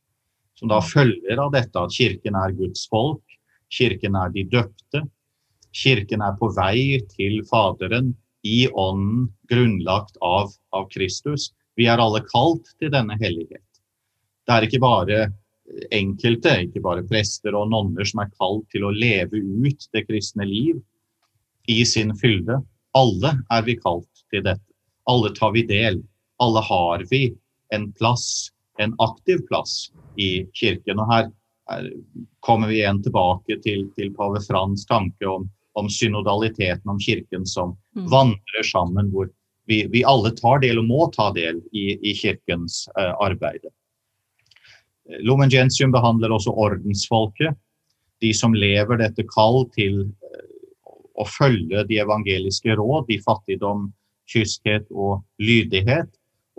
som 0.59 0.71
da 0.71 0.80
følger 0.85 1.40
av 1.40 1.52
dette 1.54 1.83
at 1.83 1.95
kirken 1.95 2.37
er 2.38 2.54
Guds 2.57 2.85
folk, 2.92 3.25
kirken 3.73 4.19
er 4.19 4.33
de 4.35 4.45
døpte, 4.52 5.02
kirken 5.75 6.23
er 6.26 6.37
på 6.38 6.50
vei 6.57 7.00
til 7.14 7.40
Faderen 7.49 8.12
i 8.47 8.64
ånden 8.69 9.28
grunnlagt 9.50 10.16
av, 10.25 10.52
av 10.75 10.88
Kristus. 10.92 11.50
Vi 11.76 11.88
er 11.90 12.02
alle 12.02 12.23
kalt 12.28 12.73
til 12.80 12.92
denne 12.92 13.16
hellighet. 13.21 13.64
Det 14.47 14.57
er 14.57 14.66
ikke 14.66 14.83
bare 14.83 15.21
enkelte, 15.95 16.57
ikke 16.66 16.83
bare 16.83 17.07
prester 17.07 17.54
og 17.54 17.71
nonner 17.71 18.07
som 18.09 18.25
er 18.25 18.33
kalt 18.35 18.66
til 18.75 18.87
å 18.87 18.95
leve 18.95 19.38
ut 19.38 19.87
det 19.95 20.07
kristne 20.09 20.47
liv 20.49 20.80
i 21.71 21.85
sin 21.87 22.12
fylde. 22.19 22.59
Alle 22.99 23.37
er 23.55 23.67
vi 23.67 23.79
kalt 23.79 24.25
til 24.33 24.43
dette. 24.47 24.67
Alle 25.11 25.31
tar 25.37 25.55
vi 25.55 25.62
del 25.67 26.00
alle 26.41 26.61
har 26.61 27.07
vi 27.11 27.37
en 27.75 27.93
plass, 27.93 28.49
en 28.79 28.95
aktiv 28.99 29.39
plass 29.49 29.93
i 30.17 30.47
kirken. 30.53 30.99
Og 30.99 31.12
her, 31.12 31.27
her 31.71 31.91
kommer 32.41 32.71
vi 32.71 32.81
igjen 32.81 33.03
tilbake 33.05 33.59
til, 33.65 33.85
til 33.97 34.12
pave 34.17 34.41
Frans 34.47 34.87
tanke 34.89 35.29
om, 35.29 35.50
om, 35.77 35.91
synodaliteten, 35.93 36.89
om 36.89 37.00
kirken 37.00 37.45
som 37.47 37.77
mm. 37.97 38.07
vandrer 38.11 38.67
sammen, 38.73 39.12
hvor 39.12 39.29
vi, 39.69 39.85
vi, 39.93 40.00
alle 40.05 40.33
tar 40.39 40.65
del 40.65 40.81
og 40.81 40.89
må 40.89 41.11
ta 41.12 41.29
del 41.37 41.61
i, 41.77 41.93
i 42.00 42.17
kirkens 42.17 42.87
uh, 42.97 43.12
arbeid. 43.21 43.69
Lumen 45.21 45.53
Gentium 45.53 45.93
behandler 45.93 46.33
også 46.33 46.55
ordensfolket, 46.57 47.53
de 48.21 48.33
som 48.37 48.57
lever 48.57 48.97
dette 49.00 49.29
kall 49.29 49.67
til 49.77 50.07
å 51.21 51.27
følge 51.29 51.85
de 51.89 52.00
evangeliske 52.03 52.75
råd 52.79 53.11
i 53.12 53.21
fattigdom, 53.25 53.91
kyskhet 54.31 54.89
og 54.91 55.21
lydighet 55.43 56.11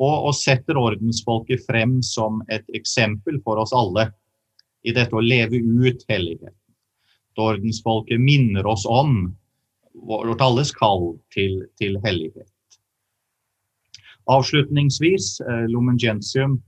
og, 0.01 0.15
og 0.29 0.33
setter 0.35 0.79
ordensfolket 0.79 1.63
frem 1.67 1.99
som 2.05 2.41
et 2.51 2.65
eksempel 2.77 3.39
for 3.45 3.61
oss 3.61 3.73
alle 3.75 4.09
i 4.83 4.93
dette 4.95 5.15
å 5.15 5.23
leve 5.23 5.61
ut 5.61 6.01
helligheten. 6.09 6.57
Ordensfolket 7.41 8.19
minner 8.21 8.67
oss 8.67 8.83
om 8.85 9.31
vårt 10.07 10.41
alles 10.43 10.71
kall 10.75 11.15
til, 11.33 11.61
til 11.79 11.97
hellighet. 12.03 12.49
Avslutningsvis, 14.29 15.39
eh, 15.41 15.65
Lumen 15.71 15.97
Gentium 15.99 16.59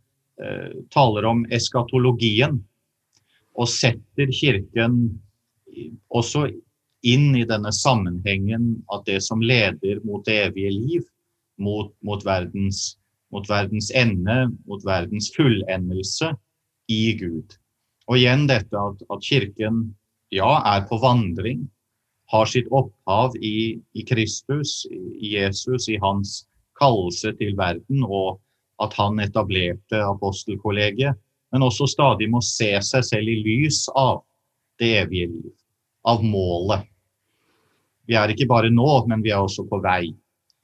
eh, 0.42 0.72
taler 0.94 1.28
om 1.30 1.44
eskatologien 1.54 2.58
og 3.54 3.70
setter 3.70 4.32
Kirken 4.34 4.98
også 6.10 6.48
inn 7.04 7.36
i 7.36 7.46
denne 7.48 7.72
sammenhengen 7.76 8.78
at 8.96 9.06
det 9.08 9.20
som 9.26 9.44
leder 9.44 10.00
mot 10.08 10.24
det 10.28 10.40
evige 10.48 10.72
liv, 10.72 11.08
mot, 11.60 11.92
mot 12.02 12.24
verdens 12.26 12.94
mot 13.34 13.50
verdens 13.50 13.90
ende, 13.98 14.52
mot 14.70 14.84
verdens 14.86 15.32
fullendelse 15.36 16.34
i 16.92 17.16
Gud. 17.18 17.56
Og 18.08 18.20
igjen 18.20 18.46
dette 18.50 18.78
at, 18.78 19.02
at 19.10 19.26
Kirken 19.26 19.88
ja, 20.34 20.60
er 20.70 20.86
på 20.90 21.00
vandring, 21.02 21.66
har 22.32 22.50
sitt 22.50 22.70
opphav 22.74 23.36
i, 23.42 23.80
i 23.94 24.06
Kristus, 24.08 24.84
i 24.90 25.36
Jesus, 25.36 25.90
i 25.90 26.00
hans 26.02 26.44
kallelse 26.80 27.34
til 27.40 27.58
verden, 27.58 28.06
og 28.06 28.40
at 28.82 28.96
han 28.98 29.22
etablerte 29.22 30.02
apostelkollegiet, 30.02 31.18
men 31.54 31.66
også 31.66 31.88
stadig 31.92 32.30
må 32.34 32.42
se 32.42 32.72
seg 32.82 33.06
selv 33.06 33.30
i 33.30 33.38
lys 33.46 33.86
av 33.98 34.24
det 34.82 34.96
evige 35.04 35.30
liv, 35.30 35.52
av 36.10 36.26
målet. 36.26 36.88
Vi 38.08 38.18
er 38.20 38.32
ikke 38.34 38.50
bare 38.50 38.72
nå, 38.74 38.88
men 39.08 39.24
vi 39.24 39.32
er 39.32 39.44
også 39.44 39.66
på 39.70 39.80
vei. 39.84 40.12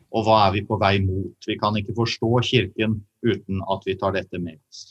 Og 0.10 0.26
hva 0.26 0.40
er 0.48 0.56
vi 0.58 0.64
på 0.66 0.80
vei 0.82 0.98
mot? 1.04 1.36
Vi 1.48 1.58
kan 1.60 1.78
ikke 1.78 1.96
forstå 1.98 2.32
Kirken 2.48 2.98
uten 3.26 3.62
at 3.70 3.86
vi 3.86 3.96
tar 4.00 4.16
dette 4.16 4.42
med 4.42 4.58
oss. 4.58 4.90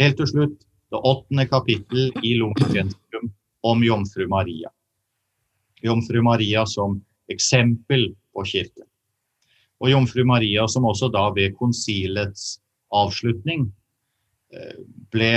Helt 0.00 0.16
til 0.20 0.30
slutt 0.30 0.56
det 0.92 1.02
åttende 1.02 1.46
kapittel 1.50 2.10
i 2.24 2.36
Lumpensentrum 2.40 3.30
om 3.66 3.84
jomfru 3.84 4.26
Maria. 4.30 4.70
Jomfru 5.84 6.22
Maria 6.24 6.64
som 6.66 7.00
eksempel 7.32 8.12
på 8.34 8.44
Kirken. 8.46 8.86
Og 9.82 9.90
jomfru 9.92 10.24
Maria, 10.24 10.64
som 10.68 10.86
også 10.88 11.10
da 11.12 11.26
ved 11.36 11.56
konsilets 11.58 12.56
avslutning 12.94 13.66
eh, 14.54 14.78
ble 15.12 15.32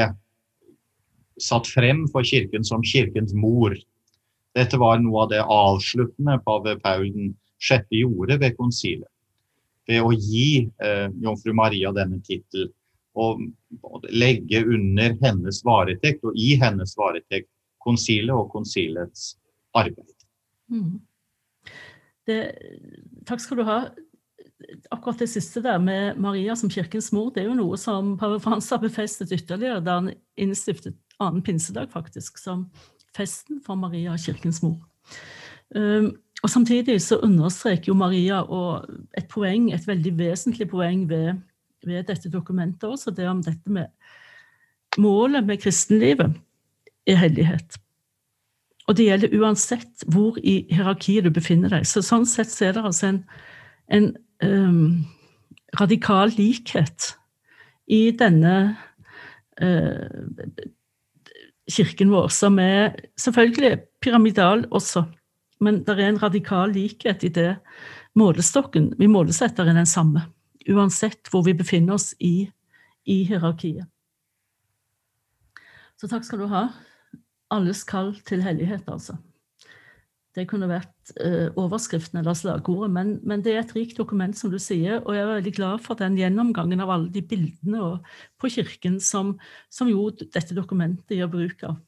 satt 1.39 1.67
frem 1.67 2.05
for 2.11 2.23
kirken 2.23 2.65
som 2.67 2.83
kirkens 2.85 3.33
mor. 3.35 3.75
Dette 4.57 4.79
var 4.81 4.99
noe 5.01 5.25
av 5.25 5.31
det 5.31 5.43
avsluttende 5.43 6.39
pave 6.45 6.75
Paul 6.81 7.07
6. 7.61 7.85
gjorde 8.01 8.39
ved 8.41 8.57
konsilet. 8.57 9.11
Ved 9.89 10.05
å 10.05 10.11
gi 10.13 10.69
eh, 10.83 11.07
jomfru 11.21 11.53
Maria 11.57 11.91
denne 11.95 12.21
tittelen 12.25 12.73
og, 13.19 13.41
legge 14.13 14.61
under 14.63 15.15
hennes 15.23 15.61
varetekt 15.65 16.23
og 16.27 16.37
i 16.37 16.53
hennes 16.61 16.93
varetekt 16.97 17.49
konsilet 17.83 18.35
og 18.35 18.51
konsilets 18.53 19.33
arbeid. 19.77 20.13
Mm. 20.69 20.99
Det, 22.29 22.39
takk 23.27 23.41
skal 23.43 23.59
du 23.59 23.65
ha. 23.67 23.79
Akkurat 24.93 25.21
det 25.23 25.29
siste 25.31 25.63
der 25.65 25.79
med 25.81 26.19
Maria 26.21 26.55
som 26.59 26.71
kirkens 26.71 27.09
mor, 27.15 27.31
det 27.33 27.43
er 27.43 27.49
jo 27.49 27.57
noe 27.57 27.79
som 27.79 28.15
pave 28.19 28.39
Frans 28.43 28.69
har 28.69 28.81
befestet 28.83 29.33
ytterligere 29.33 29.81
da 29.83 29.99
han 30.01 30.11
innstiftet 30.39 30.97
annen 31.19 31.43
pinsedag, 31.43 31.89
faktisk, 31.91 32.37
som 32.39 32.67
festen 33.15 33.61
for 33.65 33.79
Maria, 33.79 34.15
kirkens 34.17 34.61
mor. 34.63 34.79
Um, 35.75 36.15
og 36.43 36.49
Samtidig 36.49 37.01
så 37.03 37.19
understreker 37.23 37.91
jo 37.91 37.97
Maria 37.99 38.39
et 39.17 39.27
poeng, 39.29 39.73
et 39.73 39.87
veldig 39.87 40.13
vesentlig 40.17 40.69
poeng 40.71 41.03
ved, 41.09 41.33
ved 41.85 42.07
dette 42.07 42.31
dokumentet 42.31 42.87
også, 42.89 43.11
det 43.11 43.27
om 43.27 43.43
dette 43.43 43.71
med 43.71 43.91
målet 44.97 45.45
med 45.45 45.59
kristenlivet 45.61 46.33
er 47.07 47.19
hellighet. 47.19 47.77
Og 48.87 48.97
det 48.97 49.05
gjelder 49.05 49.35
uansett 49.37 50.05
hvor 50.09 50.39
i 50.41 50.63
hierarkiet 50.71 51.27
du 51.27 51.29
befinner 51.33 51.69
deg. 51.69 51.85
Så 51.85 52.01
Sånn 52.01 52.25
sett 52.25 52.49
så 52.49 52.69
er 52.69 52.77
det 52.77 52.85
altså 52.87 53.11
en, 53.11 53.19
en 53.93 54.09
um, 54.41 55.05
radikal 55.79 56.33
likhet 56.37 57.11
i 57.85 58.09
denne 58.17 58.55
uh, 59.61 60.25
kirken 61.69 62.11
vår, 62.13 62.27
som 62.33 62.59
er 62.59 62.95
selvfølgelig 63.19 63.83
pyramidal 64.01 64.65
også, 64.71 65.05
men 65.59 65.83
det 65.83 65.95
er 65.97 66.09
en 66.09 66.21
radikal 66.21 66.71
likhet 66.73 67.23
i 67.27 67.31
det 67.35 67.53
målestokken 68.17 68.93
vi 68.99 69.07
målesetter, 69.11 69.67
er 69.67 69.77
den 69.77 69.89
samme. 69.89 70.25
Uansett 70.69 71.29
hvor 71.31 71.43
vi 71.45 71.55
befinner 71.57 71.95
oss 71.95 72.13
i, 72.19 72.49
i 73.05 73.23
hierarkiet. 73.27 73.87
Så 75.99 76.07
takk 76.07 76.23
skal 76.23 76.43
du 76.43 76.47
ha 76.51 76.69
alles 77.51 77.83
kall 77.87 78.13
til 78.27 78.43
hellighet, 78.45 78.85
altså. 78.87 79.17
Det 80.39 80.45
kunne 80.47 80.69
vært 80.69 81.11
eh, 81.19 81.49
overskriften 81.59 82.21
eller 82.21 82.37
slagordet, 82.37 82.91
men, 82.95 83.11
men, 83.27 83.43
det 83.43 83.53
er 83.53 83.61
et 83.65 83.73
rikt 83.75 83.97
dokument, 83.99 84.35
som 84.37 84.53
du 84.53 84.59
sier, 84.61 85.01
og 85.01 85.11
jeg 85.15 85.25
er 85.25 85.31
veldig 85.33 85.53
glad 85.57 85.83
for 85.83 85.99
den 85.99 86.15
gjennomgangen 86.15 86.79
av 86.79 86.93
alle 86.93 87.11
de 87.11 87.23
bildene 87.25 87.81
og, 87.83 88.09
på 88.39 88.51
kirken 88.53 88.99
som, 89.03 89.33
som 89.73 89.91
jo 89.91 90.07
dette 90.21 90.55
dokumentet 90.55 91.17
gjør 91.17 91.33
bruk 91.33 91.65
av. 91.67 91.79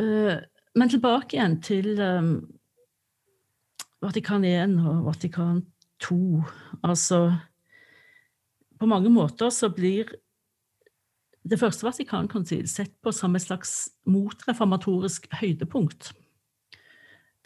Eh, 0.00 0.36
men 0.76 0.92
tilbake 0.92 1.36
igjen 1.36 1.58
til 1.64 1.92
eh, 2.00 2.32
Vatikan 4.04 4.44
1 4.44 4.76
og 4.84 5.04
Vatikan 5.10 5.62
2. 6.04 6.18
Altså 6.84 7.20
På 8.80 8.88
mange 8.88 9.12
måter 9.12 9.52
så 9.52 9.70
blir 9.72 10.12
det 11.46 11.58
første 11.60 11.86
Vatikankonsil 11.86 12.66
sett 12.70 12.94
på 13.02 13.12
som 13.14 13.36
et 13.36 13.44
slags 13.44 13.88
motreformatorisk 14.10 15.28
høydepunkt. 15.40 16.10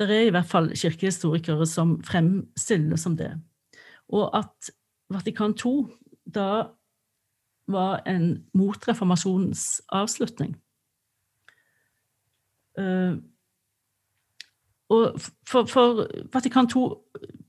Det 0.01 0.09
er 0.09 0.29
i 0.29 0.33
hvert 0.33 0.49
fall 0.49 0.71
kirkehistorikere 0.73 1.67
som 1.69 1.99
fremstiller 2.05 2.97
som 2.97 3.19
det. 3.19 3.35
Og 4.09 4.31
at 4.37 4.71
Vatikan 5.13 5.53
II 5.53 5.91
da 6.25 6.71
var 7.71 8.01
en 8.09 8.47
motreformasjonens 8.57 9.83
avslutning. 9.93 10.57
Uh, 12.79 13.21
og 14.91 15.21
for, 15.47 15.67
for 15.67 16.07
Vatikan 16.33 16.69
II 16.71 16.95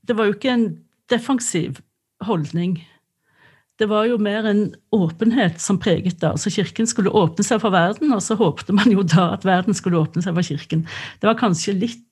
Det 0.06 0.16
var 0.18 0.26
jo 0.26 0.34
ikke 0.34 0.50
en 0.50 0.66
defensiv 1.10 1.78
holdning 2.20 2.80
det 3.82 3.88
var 3.90 4.06
jo 4.06 4.20
mer 4.22 4.46
en 4.46 4.62
åpenhet 4.94 5.58
som 5.60 5.80
preget 5.82 6.20
det. 6.20 6.30
Altså 6.30 6.52
Kirken 6.54 6.86
skulle 6.86 7.10
åpne 7.10 7.44
seg 7.46 7.58
for 7.64 7.74
verden, 7.74 8.12
og 8.14 8.22
så 8.22 8.36
håpte 8.38 8.74
man 8.76 8.92
jo 8.94 9.02
da 9.02 9.32
at 9.34 9.46
verden 9.46 9.74
skulle 9.74 9.98
åpne 9.98 10.22
seg 10.22 10.36
for 10.36 10.46
Kirken. 10.46 10.84
Det 11.18 11.26
var 11.26 11.38
kanskje 11.40 11.74
litt 11.80 12.04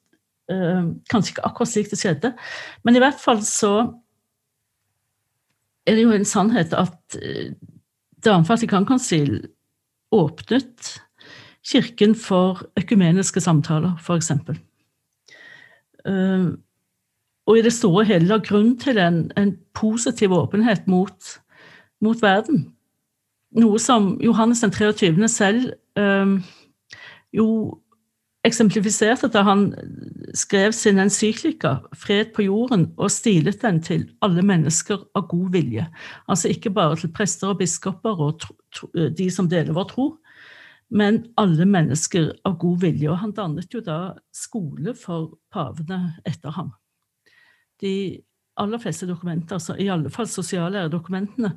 øh, 0.51 0.91
Kanskje 1.13 1.37
ikke 1.37 1.47
akkurat 1.47 1.71
slik 1.71 1.93
det 1.93 2.01
skjedde, 2.01 2.33
men 2.83 2.99
i 2.99 3.03
hvert 3.03 3.21
fall 3.23 3.45
så 3.47 3.75
er 5.87 5.97
det 5.97 6.05
jo 6.05 6.15
en 6.15 6.27
sannhet 6.29 6.75
at 6.77 6.99
Det 8.21 8.29
andre 8.29 8.51
Vatikankonsil 8.51 9.39
åpnet 10.13 10.91
Kirken 11.67 12.15
for 12.17 12.65
økumeniske 12.81 13.41
samtaler, 13.41 13.95
f.eks. 14.01 14.33
Uh, 16.09 16.57
og 17.47 17.59
i 17.59 17.63
det 17.65 17.73
store 17.75 18.05
og 18.05 18.09
hele 18.09 18.31
la 18.31 18.39
grunn 18.41 18.77
til 18.81 18.99
en, 19.03 19.27
en 19.37 19.53
positiv 19.77 20.33
åpenhet 20.33 20.87
mot 20.89 21.35
mot 22.01 22.23
verden. 22.23 22.69
Noe 23.59 23.79
som 23.83 24.15
Johannes 24.23 24.61
den 24.63 24.73
23. 24.73 25.29
selv 25.29 25.73
jo 27.35 27.47
eksemplifiserte 28.47 29.29
da 29.29 29.43
han 29.45 29.67
skrev 30.35 30.73
sin 30.73 30.99
encyklika 30.99 31.75
'Fred 31.93 32.33
på 32.35 32.43
jorden' 32.43 32.89
og 32.97 33.11
stilet 33.11 33.63
den 33.63 33.83
til 33.83 34.07
alle 34.23 34.43
mennesker 34.43 35.03
av 35.15 35.29
god 35.29 35.51
vilje. 35.53 35.87
Altså 36.29 36.49
ikke 36.49 36.71
bare 36.71 36.97
til 36.97 37.13
prester 37.13 37.49
og 37.49 37.59
biskoper 37.59 38.21
og 38.21 38.41
de 39.19 39.31
som 39.31 39.49
deler 39.49 39.73
vår 39.73 39.85
tro, 39.85 40.17
men 40.91 41.27
alle 41.37 41.67
mennesker 41.67 42.33
av 42.45 42.59
god 42.59 42.81
vilje. 42.81 43.11
Og 43.11 43.19
han 43.19 43.33
dannet 43.33 43.75
jo 43.75 43.81
da 43.81 44.15
skole 44.33 44.95
for 44.95 45.39
pavene 45.53 46.17
etter 46.27 46.51
ham. 46.51 46.73
De 47.81 48.23
aller 48.57 48.79
fleste 48.79 49.07
dokumenter, 49.07 49.55
altså 49.57 49.75
i 49.79 49.89
alle 49.89 50.11
fall 50.11 50.27
sosiallæredokumentene, 50.29 51.53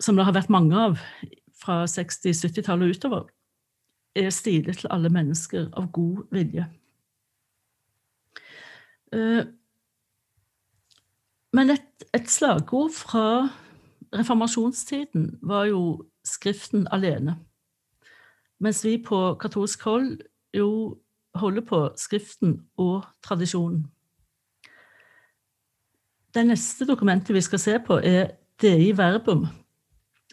som 0.00 0.16
det 0.16 0.24
har 0.26 0.34
vært 0.36 0.52
mange 0.52 0.76
av 0.76 0.98
fra 1.56 1.84
60-70-tallet 1.88 2.88
og 2.90 2.96
utover, 2.96 3.28
er 4.16 4.32
stilet 4.32 4.80
til 4.80 4.90
alle 4.92 5.10
mennesker 5.12 5.68
av 5.76 5.90
god 5.92 6.24
vilje. 6.32 6.66
Eh, 9.12 9.42
men 11.56 11.72
et, 11.72 12.06
et 12.16 12.30
slagord 12.30 12.92
fra 12.96 13.48
reformasjonstiden 14.16 15.38
var 15.42 15.70
jo 15.70 15.82
Skriften 16.26 16.88
alene. 16.90 17.36
Mens 18.58 18.80
vi 18.82 18.96
på 18.98 19.36
katolsk 19.38 19.84
hold 19.86 20.16
jo 20.56 20.96
holder 21.38 21.62
på 21.62 21.78
Skriften 21.96 22.56
og 22.76 23.04
tradisjonen. 23.22 23.84
Det 26.34 26.44
neste 26.46 26.84
dokumentet 26.88 27.34
vi 27.34 27.40
skal 27.40 27.62
se 27.62 27.76
på, 27.86 28.00
er 28.02 28.34
Dei 28.60 28.90
verbum, 28.96 29.46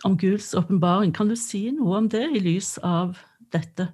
om 0.03 0.17
Guds 0.17 0.53
åpenbaring. 0.53 1.13
Kan 1.13 1.29
du 1.31 1.35
si 1.39 1.65
noe 1.71 1.97
om 2.01 2.09
det 2.11 2.25
i 2.35 2.41
lys 2.43 2.75
av 2.83 3.17
dette? 3.53 3.87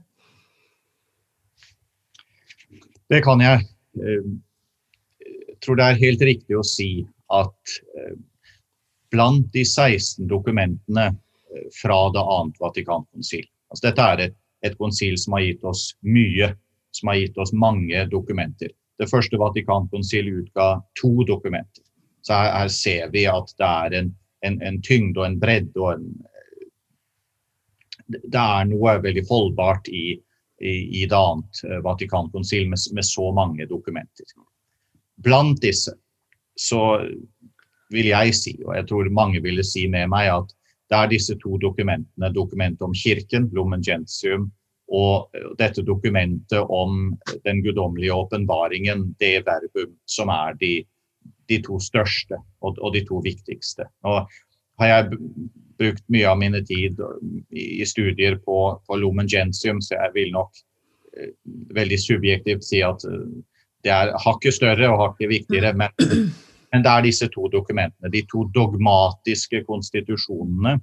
Det 3.10 3.22
kan 3.26 3.42
jeg. 3.42 3.66
Jeg 3.98 4.18
eh, 4.22 5.54
tror 5.66 5.80
det 5.80 5.86
er 5.86 6.02
helt 6.04 6.26
riktig 6.26 6.58
å 6.58 6.66
si 6.66 6.92
at 7.34 7.78
eh, 7.98 8.18
blant 9.14 9.50
de 9.54 9.64
16 9.66 10.30
dokumentene 10.30 11.08
eh, 11.10 11.70
fra 11.82 12.04
det 12.14 12.22
annet 12.22 12.62
Vatikankonsil 12.62 13.48
altså 13.70 13.86
Dette 13.88 14.06
er 14.14 14.24
et, 14.28 14.38
et 14.66 14.78
konsil 14.78 15.18
som 15.22 15.36
har 15.38 15.46
gitt 15.46 15.66
oss 15.68 15.92
mye, 16.02 16.52
som 16.96 17.12
har 17.12 17.20
gitt 17.22 17.38
oss 17.38 17.54
mange 17.54 18.06
dokumenter. 18.12 18.72
Det 19.00 19.08
første 19.10 19.38
Vatikankonsil 19.40 20.32
utga 20.42 20.72
to 21.00 21.12
dokumenter. 21.28 21.86
Så 22.26 22.36
her, 22.36 22.50
her 22.58 22.72
ser 22.74 23.12
vi 23.14 23.28
at 23.30 23.54
det 23.62 23.70
er 23.70 23.98
en 24.02 24.10
en, 24.46 24.62
en 24.62 24.82
tyngd 24.82 25.18
og 25.18 25.26
en 25.28 25.40
bredd 25.42 25.78
og 25.78 25.94
en 25.96 26.10
Det 28.10 28.42
er 28.42 28.66
noe 28.66 28.96
veldig 29.04 29.22
holdbart 29.30 29.88
i, 29.94 30.16
i, 30.62 30.72
i 30.98 31.02
det 31.06 31.18
annet 31.18 31.60
eh, 31.68 31.82
Vatikankonsil 31.86 32.66
med, 32.72 32.82
med 32.98 33.06
så 33.06 33.28
mange 33.38 33.68
dokumenter. 33.70 34.26
Blant 35.22 35.62
disse 35.62 35.94
så 36.60 37.06
vil 37.94 38.10
jeg 38.10 38.34
si, 38.34 38.56
og 38.66 38.74
jeg 38.76 38.88
tror 38.90 39.12
mange 39.14 39.42
ville 39.44 39.64
si 39.66 39.86
med 39.88 40.10
meg, 40.10 40.32
at 40.34 40.56
det 40.90 40.98
er 40.98 41.12
disse 41.12 41.36
to 41.42 41.58
dokumentene, 41.62 42.32
dokumentet 42.34 42.82
om 42.86 42.96
kirken, 42.98 43.50
Lumen 43.54 43.84
Gentium, 43.86 44.50
og 44.90 45.30
dette 45.60 45.86
dokumentet 45.86 46.66
om 46.74 47.14
den 47.46 47.62
guddommelige 47.62 48.16
åpenbaringen, 48.16 49.12
det 49.22 49.44
verbum, 49.46 49.94
som 50.10 50.32
er 50.34 50.58
de 50.62 50.74
de 51.50 51.60
to 51.66 51.80
største 51.82 52.38
og, 52.62 52.78
og, 52.78 52.94
de 52.94 53.04
to 53.08 53.22
viktigste. 53.26 53.88
Nå 54.06 54.22
har 54.80 54.92
jeg 54.92 55.20
brukt 55.80 56.04
mye 56.12 56.28
av 56.30 56.40
mine 56.40 56.62
tid 56.68 57.00
i, 57.52 57.86
studier 57.88 58.38
på, 58.46 58.58
på 58.88 59.00
Lumen 59.00 59.30
Gentium, 59.32 59.82
så 59.82 59.96
jeg 59.96 60.16
vil 60.16 60.34
nok 60.36 60.62
eh, 61.18 61.32
veldig 61.76 62.00
subjektivt 62.00 62.68
si 62.68 62.84
at 62.86 63.04
uh, 63.08 63.26
det 63.84 63.92
er 63.96 64.14
hakket 64.20 64.56
større 64.56 64.92
og 64.92 65.02
hakket 65.04 65.32
viktigere. 65.32 65.74
Men, 65.78 65.94
men, 66.72 66.84
det 66.84 66.92
er 66.92 67.06
disse 67.06 67.30
to 67.34 67.48
dokumentene, 67.52 68.12
de 68.12 68.24
to 68.32 68.46
dogmatiske 68.56 69.64
konstitusjonene, 69.68 70.78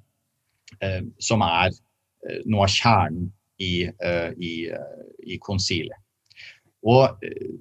eh, 0.80 1.02
som 1.20 1.44
er 1.44 1.70
eh, 1.72 2.42
noe 2.48 2.66
av 2.66 2.72
kjernen 2.72 3.30
i, 3.60 3.86
eh, 3.86 4.30
i, 4.36 4.54
eh, 4.72 5.06
i 5.28 5.40
konsilet. 5.42 6.00
Og 6.86 7.24
eh, 7.24 7.56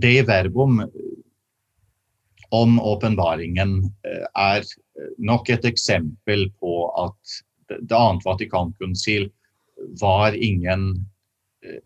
det 0.00 0.14
i 0.20 0.26
verbum 0.26 0.80
om 2.50 2.80
åpenbaringen 2.82 3.76
er 4.34 4.66
nok 5.18 5.50
et 5.54 5.64
eksempel 5.68 6.48
på 6.58 6.74
at 6.98 7.36
det 7.70 7.94
annet 7.94 8.26
Vatikankonsil 8.26 9.28
var 10.00 10.34
ingen 10.34 10.92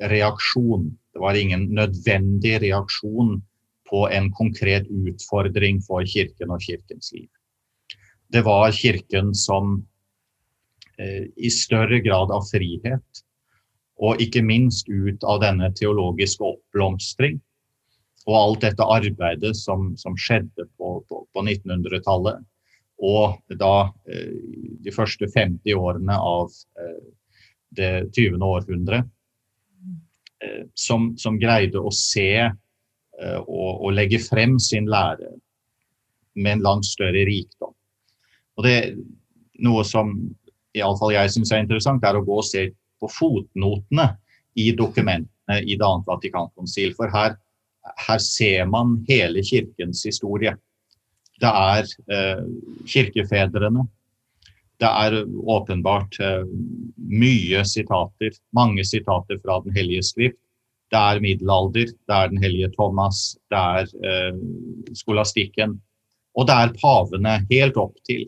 reaksjon 0.01 0.89
det 1.15 1.21
var 1.21 1.35
ingen 1.35 1.69
nødvendig 1.75 2.57
reaksjon 2.63 3.43
på 3.91 4.09
en 4.11 4.33
konkret 4.35 4.89
utfordring 4.91 5.79
for 5.87 6.03
Kirken 6.11 6.51
og 6.51 6.63
Kirkens 6.63 7.13
liv. 7.15 7.29
Det 8.35 8.43
var 8.43 8.73
Kirken 8.75 9.31
som 9.35 9.77
eh, 10.99 11.31
i 11.37 11.51
større 11.55 12.01
grad 12.03 12.35
av 12.35 12.49
frihet, 12.51 13.23
og 14.03 14.19
ikke 14.19 14.43
minst 14.43 14.91
ut 14.91 15.23
av 15.23 15.39
denne 15.45 15.71
teologiske 15.79 16.43
oppblomstring, 16.43 17.39
og 18.25 18.37
alt 18.39 18.65
dette 18.65 18.87
arbeidet 18.89 19.53
som, 19.59 19.93
som 20.01 20.17
skjedde 20.17 20.69
på, 20.79 20.97
på, 21.09 21.25
på 21.33 21.45
1900-tallet, 21.45 22.45
og 23.05 23.57
da 23.61 23.91
eh, 24.09 24.33
de 24.85 24.95
første 24.95 25.29
50 25.29 25.75
årene 25.77 26.17
av 26.17 26.53
eh, 26.81 27.03
det 27.75 27.93
20. 28.15 28.39
århundret, 28.39 29.11
Eh, 30.45 30.67
som, 30.75 31.13
som, 31.19 31.39
greide 31.39 31.81
å 31.81 31.93
se 31.95 32.29
og, 33.15 33.69
og, 33.79 33.91
legge 33.95 34.19
frem 34.19 34.57
sin 34.59 34.89
lære 34.91 35.29
med 36.35 36.57
en 36.57 36.65
langt 36.65 36.89
større 36.89 37.23
rikdom. 37.29 37.71
Og 38.59 38.67
det 38.67 38.79
Noe 39.63 39.85
som 39.87 40.11
iallfall 40.75 41.13
jeg 41.15 41.31
syns 41.31 41.53
er 41.55 41.61
interessant, 41.63 42.03
er 42.03 42.17
å 42.19 42.25
gå 42.27 42.41
og 42.41 42.47
se 42.49 42.65
på 42.99 43.07
fotnotene 43.07 44.09
i 44.59 44.73
dokumentene 44.75 45.61
i 45.63 45.77
Det 45.79 45.87
annet 45.87 46.09
Vatikankonsil. 46.11 46.97
For 46.99 47.13
her, 47.15 47.37
her, 48.07 48.19
ser 48.19 48.67
man 48.67 49.05
hele 49.09 49.43
kirkens 49.43 50.05
historie. 50.07 50.55
Det 51.41 51.51
er 51.51 51.91
eh, 52.15 52.45
kirkefedrene. 52.87 53.87
Det 54.81 54.91
er 54.91 55.19
åpenbart 55.25 56.19
eh, 56.21 56.47
mye 56.97 57.65
sitater, 57.69 58.37
mange 58.53 58.85
sitater 58.85 59.39
fra 59.43 59.61
Den 59.65 59.75
hellige 59.77 60.03
skrift. 60.03 60.41
Det 60.93 61.01
er 61.01 61.21
middelalder, 61.21 61.91
det 61.91 62.15
er 62.15 62.29
Den 62.29 62.43
hellige 62.43 62.71
Thomas, 62.77 63.37
det 63.51 63.59
er 63.59 63.91
eh, 64.05 64.41
skolastikken. 64.95 65.81
Og 66.35 66.47
det 66.49 66.55
er 66.55 66.75
pavene 66.81 67.39
helt 67.51 67.77
opp 67.79 67.95
til 68.07 68.27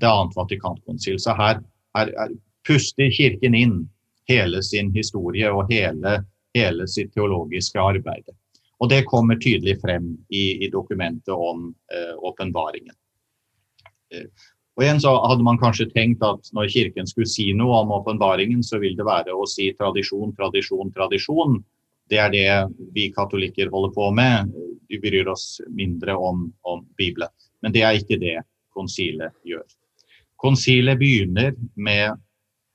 det 0.00 0.08
annet 0.08 0.36
Vatikankonsil. 0.36 1.18
Så 1.20 1.34
her, 1.38 1.60
her, 1.96 2.12
her, 2.18 2.36
puster 2.66 3.10
Kirken 3.14 3.54
inn 3.56 3.76
hele 4.28 4.62
sin 4.62 4.90
historie 4.94 5.48
og 5.50 5.70
hele, 5.70 6.20
hele 6.54 6.86
sitt 6.90 7.14
teologiske 7.14 7.80
arbeid. 7.80 8.28
Og 8.80 8.88
det 8.88 9.04
kommer 9.08 9.36
tydelig 9.40 9.76
frem 9.82 10.14
i, 10.32 10.64
i 10.64 10.70
dokumentet 10.72 11.34
om 11.34 11.68
eh, 11.92 12.14
åpenbaringen. 12.16 12.96
Eh, 14.14 14.28
og 14.78 14.84
igjen 14.86 15.02
så 15.02 15.12
hadde 15.28 15.44
man 15.44 15.58
kanskje 15.60 15.90
tenkt 15.92 16.22
at 16.24 16.48
når 16.56 16.70
Kirken 16.72 17.08
skulle 17.08 17.28
si 17.28 17.50
noe 17.52 17.82
om 17.82 17.92
åpenbaringen, 17.98 18.62
så 18.64 18.80
vil 18.80 18.94
det 18.96 19.04
være 19.04 19.34
å 19.36 19.44
si 19.50 19.68
tradisjon, 19.76 20.32
tradisjon, 20.38 20.92
tradisjon. 20.96 21.58
Det 22.08 22.18
er 22.22 22.32
det 22.32 22.46
vi 22.94 23.10
katolikker 23.12 23.68
holder 23.70 23.92
på 23.92 24.08
med. 24.16 24.54
Vi 24.88 24.98
bryr 25.02 25.28
oss 25.28 25.60
mindre 25.68 26.16
om, 26.16 26.46
om 26.64 26.80
Bibelen. 26.96 27.28
Men 27.60 27.76
det 27.76 27.84
er 27.84 27.98
ikke 28.00 28.18
det 28.22 28.38
konsilet 28.72 29.36
gjør. 29.44 29.66
Konsilet 30.40 30.96
begynner 30.98 31.52
med 31.76 32.16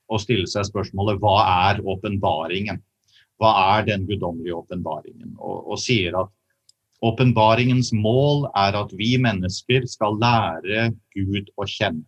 å 0.06 0.20
stille 0.22 0.46
seg 0.46 0.68
spørsmålet 0.70 1.18
hva 1.24 1.40
er 1.72 1.82
åpenbaringen? 1.82 2.78
Hva 3.42 3.52
er 3.78 3.88
den 3.90 4.06
guddommelige 4.08 4.56
åpenbaringen? 4.56 5.36
Og, 5.38 5.72
og 5.74 5.80
sier 5.82 6.16
at 6.22 6.32
åpenbaringens 7.06 7.92
mål 7.94 8.48
er 8.56 8.78
at 8.80 8.94
vi 8.96 9.16
mennesker 9.22 9.88
skal 9.92 10.20
lære 10.22 10.92
Gud 11.16 11.52
å 11.60 11.68
kjenne. 11.70 12.06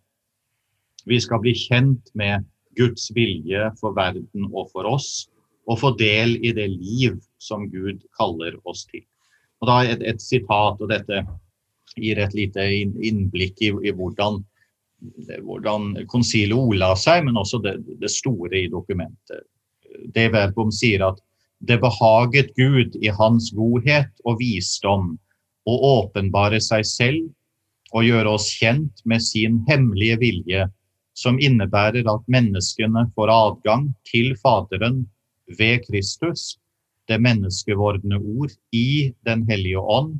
Vi 1.08 1.20
skal 1.24 1.40
bli 1.40 1.54
kjent 1.56 2.10
med 2.18 2.44
Guds 2.78 3.08
vilje 3.16 3.70
for 3.80 3.96
verden 3.96 4.48
og 4.52 4.68
for 4.72 4.88
oss 4.88 5.28
og 5.68 5.80
få 5.82 5.92
del 6.00 6.36
i 6.44 6.52
det 6.56 6.68
liv 6.72 7.18
som 7.42 7.66
Gud 7.70 8.00
kaller 8.16 8.56
oss 8.68 8.86
til. 8.88 9.04
Og 9.60 9.68
da 9.68 9.82
et, 9.84 10.02
et 10.06 10.22
sitat, 10.22 10.80
og 10.80 10.90
dette 10.90 11.24
gir 11.98 12.20
et 12.22 12.34
lite 12.36 12.64
innblikk 12.64 13.60
i, 13.64 13.72
i 13.88 13.92
hvordan, 13.94 14.40
hvordan 15.44 15.90
konsilet 16.10 16.56
ola 16.56 16.94
seg, 16.98 17.26
men 17.26 17.40
også 17.40 17.60
det, 17.64 17.76
det, 18.00 18.10
store 18.12 18.64
i 18.64 18.70
dokumentet. 18.72 19.44
Det 20.14 20.28
Verbum 20.34 20.70
sier 20.74 21.04
at 21.08 21.20
det 21.58 21.80
behaget 21.82 22.52
Gud 22.56 22.94
i 23.02 23.10
hans 23.10 23.50
godhet 23.56 24.10
og 24.24 24.38
visdom 24.42 25.16
å 25.68 25.74
åpenbare 25.98 26.60
seg 26.62 26.86
selv 26.86 27.96
og 27.96 28.04
gjøre 28.04 28.34
oss 28.36 28.48
kjent 28.52 29.02
med 29.08 29.24
sin 29.24 29.62
hemmelige 29.68 30.18
vilje, 30.20 30.68
som 31.18 31.40
innebærer 31.42 32.06
at 32.06 32.30
menneskene 32.30 33.08
får 33.16 33.32
adgang 33.32 33.88
til 34.06 34.34
Faderen 34.38 35.02
ved 35.58 35.82
Kristus, 35.88 36.58
det 37.08 37.18
menneskevordende 37.24 38.20
ord, 38.20 38.52
i 38.72 39.14
Den 39.24 39.46
hellige 39.48 39.80
ånd, 39.80 40.18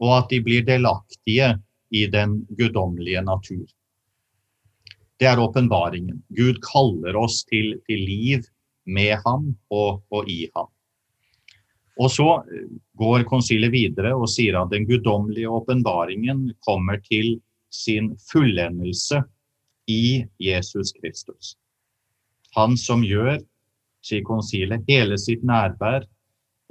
og 0.00 0.16
at 0.18 0.30
de 0.30 0.40
blir 0.44 0.64
delaktige 0.64 1.54
i 1.90 2.06
den 2.06 2.42
guddommelige 2.58 3.22
natur. 3.24 3.66
Det 5.20 5.28
er 5.28 5.40
åpenbaringen. 5.40 6.22
Gud 6.36 6.60
kaller 6.64 7.16
oss 7.20 7.42
til, 7.48 7.74
til 7.88 8.04
liv 8.06 8.46
med 8.86 9.16
ham 9.24 9.50
og, 9.70 10.02
og, 10.10 10.28
i 10.28 10.48
ham. 10.56 10.70
Og 12.00 12.10
så 12.10 12.28
går 12.96 13.26
konsilet 13.28 13.72
videre 13.72 14.14
og 14.16 14.28
sier 14.32 14.56
at 14.62 14.70
den 14.72 14.86
guddommelige 14.88 15.50
åpenbaringen 15.50 16.48
kommer 16.64 17.00
til 17.04 17.38
sin 17.70 18.14
fullendelse 18.30 19.20
i 19.90 20.24
Jesus 20.40 20.94
Kristus. 20.96 21.56
Han 22.56 22.76
som 22.80 23.04
gjør 23.06 23.38
sier 24.04 24.24
konsilet, 24.24 24.84
hele 24.88 25.18
sitt 25.20 25.42
nærvær 25.46 26.06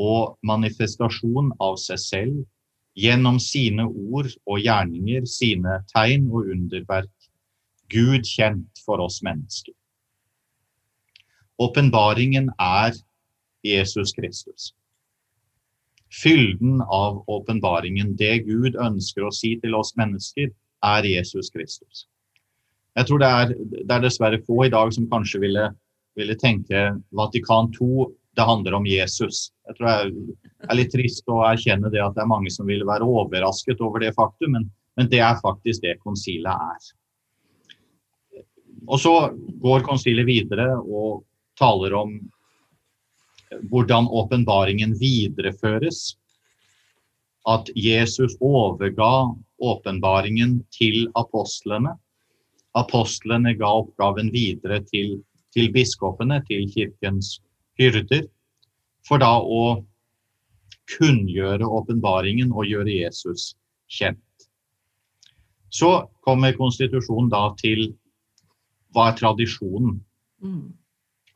og 0.01 0.37
manifestasjon 0.47 1.51
av 1.61 1.77
seg 1.81 2.01
selv 2.01 2.39
gjennom 2.99 3.39
sine 3.43 3.85
ord 3.85 4.31
og 4.49 4.63
gjerninger, 4.63 5.25
sine 5.29 5.79
tegn 5.93 6.27
og 6.31 6.49
underverk, 6.55 7.11
Gud 7.89 8.25
kjent 8.27 8.81
for 8.85 9.01
oss 9.01 9.21
mennesker. 9.25 9.73
Åpenbaringen 11.59 12.51
er 12.59 12.95
Jesus 13.65 14.13
Kristus. 14.15 14.71
Fylden 16.23 16.79
av 16.81 17.19
åpenbaringen, 17.29 18.15
det 18.17 18.45
Gud 18.47 18.79
ønsker 18.79 19.27
å 19.27 19.33
si 19.35 19.57
til 19.61 19.75
oss 19.77 19.91
mennesker, 19.99 20.49
er 20.85 21.05
Jesus 21.05 21.51
Kristus. 21.51 22.07
Jeg 22.97 23.05
tror 23.05 23.19
det 23.21 23.29
er, 23.29 23.53
det 23.83 23.91
er 23.91 24.03
dessverre 24.07 24.39
få 24.47 24.63
i 24.65 24.71
dag 24.73 24.93
som 24.95 25.09
kanskje 25.11 25.43
ville 25.43 25.67
ville 26.19 26.35
tenke 26.35 26.79
Vatikan 27.15 27.71
2 27.73 28.09
det 28.37 28.45
handler 28.45 28.75
om 28.77 28.85
Jesus. 28.87 29.49
Jeg 29.67 29.75
tror 29.75 29.89
det 29.89 30.69
er 30.69 30.77
litt 30.77 30.91
trist 30.93 31.27
å 31.31 31.41
erkjenne 31.47 31.91
det 31.91 32.01
at 32.03 32.15
det 32.15 32.23
er 32.23 32.29
mange 32.29 32.51
som 32.53 32.69
vil 32.69 32.85
være 32.87 33.07
overrasket 33.07 33.81
over 33.83 34.03
det 34.03 34.13
faktum, 34.15 34.53
men, 34.55 34.67
men 34.95 35.09
det 35.11 35.19
er 35.25 35.41
faktisk 35.41 35.83
det 35.83 35.97
konsilet 36.03 36.53
er. 36.53 36.91
Og 38.87 39.01
så 39.01 39.13
går 39.59 39.83
konsilet 39.87 40.27
videre 40.29 40.69
og 40.79 41.25
taler 41.59 41.95
om 41.99 42.17
hvordan 43.69 44.07
åpenbaringen 44.07 44.95
videreføres. 44.99 46.15
At 47.47 47.69
Jesus 47.75 48.35
overga 48.41 49.33
åpenbaringen 49.59 50.59
til 50.75 51.07
apostlene. 51.17 51.95
Apostlene 52.77 53.55
ga 53.57 53.71
oppgaven 53.81 54.29
videre 54.33 54.83
til 54.91 55.17
til 55.53 55.71
biskopene, 55.73 56.41
til 56.47 56.67
kirkens 56.73 57.39
hyrder, 57.79 58.27
for 59.07 59.21
da 59.21 59.31
å 59.41 59.81
kunngjøre 60.89 61.65
åpenbaringen 61.65 62.51
og 62.53 62.67
gjøre 62.69 62.99
Jesus 63.01 63.53
kjent. 63.89 64.19
Så 65.69 66.09
kommer 66.25 66.55
konstitusjonen 66.57 67.29
da 67.29 67.49
til 67.61 67.91
hva 68.93 69.11
er 69.11 69.17
tradisjonen? 69.19 69.99
Mm. 70.41 70.69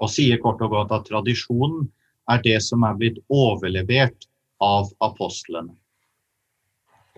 Og 0.03 0.11
sier 0.11 0.41
kort 0.43 0.61
og 0.65 0.73
godt 0.73 0.91
at 0.95 1.07
tradisjonen 1.07 1.87
er 2.31 2.43
det 2.43 2.59
som 2.65 2.83
er 2.87 2.97
blitt 2.99 3.19
overlevert 3.31 4.27
av 4.63 4.91
apostlene. 5.03 5.71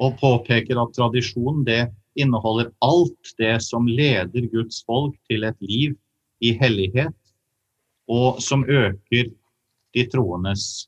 Og 0.01 0.17
påpeker 0.19 0.77
at 0.81 0.95
tradisjonen 0.97 1.63
det 1.65 1.83
inneholder 2.19 2.71
alt 2.85 3.35
det 3.39 3.57
som 3.63 3.87
leder 3.87 4.49
Guds 4.51 4.83
folk 4.85 5.15
til 5.29 5.47
et 5.47 5.57
liv 5.63 5.95
i 6.43 6.51
hellighet, 6.59 7.15
og 8.11 8.41
som 8.43 8.65
øker 8.67 9.31
de 9.95 10.03
troendes 10.11 10.85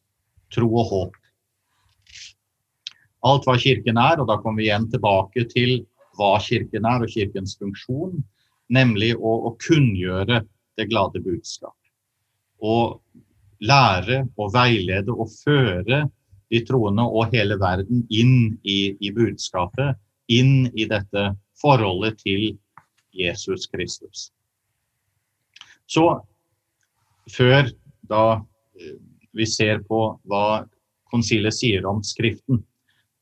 tro 0.54 0.68
og 0.70 0.92
håp 0.92 1.16
alt 3.28 3.48
hva 3.48 3.58
Kirken 3.60 4.00
er, 4.02 4.22
og 4.22 4.30
da 4.30 4.38
kommer 4.42 4.62
vi 4.62 4.70
igjen 4.70 4.90
tilbake 4.92 5.48
til 5.52 5.82
hva 6.18 6.36
Kirken 6.44 6.88
er 6.90 7.04
og 7.06 7.12
Kirkens 7.14 7.58
funksjon, 7.60 8.22
nemlig 8.74 9.14
å, 9.18 9.34
å 9.50 9.56
kunngjøre 9.64 10.44
det 10.78 10.88
glade 10.92 11.22
budskap. 11.26 11.76
Og 12.60 13.02
lære 13.62 14.24
og 14.38 14.54
veilede 14.54 15.14
og 15.14 15.30
føre 15.44 16.06
de 16.52 16.62
troende 16.66 17.04
og 17.04 17.34
hele 17.34 17.58
verden 17.60 18.06
inn 18.14 18.58
i, 18.64 18.96
i 19.00 19.12
budskapet, 19.12 19.98
inn 20.32 20.68
i 20.76 20.88
dette 20.88 21.32
forholdet 21.62 22.20
til 22.22 22.58
Jesus 23.16 23.68
Kristus. 23.72 24.30
Så 25.88 26.06
før 27.32 27.70
da 28.08 28.24
eh, 28.80 28.98
vi 29.36 29.46
ser 29.48 29.84
på 29.88 30.02
hva 30.28 30.66
konsilet 31.12 31.56
sier 31.56 31.86
om 31.88 32.02
Skriften, 32.04 32.62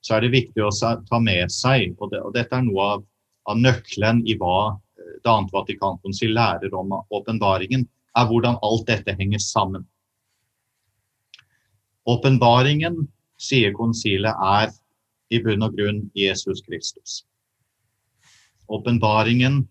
så 0.06 0.18
er 0.18 0.26
det 0.26 0.36
viktig 0.36 0.62
å 0.62 0.72
ta 1.10 1.20
med 1.22 1.52
seg, 1.54 1.96
og, 1.98 2.12
det, 2.14 2.22
og 2.22 2.34
dette 2.36 2.54
er 2.58 2.66
noe 2.66 2.90
av, 2.96 3.06
av, 3.50 3.62
nøkkelen 3.62 4.22
i 4.30 4.38
hva 4.42 4.58
eh, 4.74 5.14
Det 5.24 5.32
annet 5.32 5.54
Vatikankonsil 5.54 6.36
lærer 6.38 6.74
om 6.78 6.94
åpenbaringen, 6.94 7.88
er 8.16 8.28
hvordan 8.30 8.58
alt 8.64 8.88
dette 8.88 9.16
henger 9.20 9.42
sammen. 9.44 9.86
Åpenbaringen, 12.06 13.08
sier 13.42 13.74
konsilet, 13.76 14.36
er 14.38 14.72
i 15.34 15.42
bunn 15.44 15.66
og 15.66 15.74
grunn 15.78 16.04
Jesus 16.16 16.62
Kristus. 16.68 17.24
Åpenbaringen, 18.70 19.64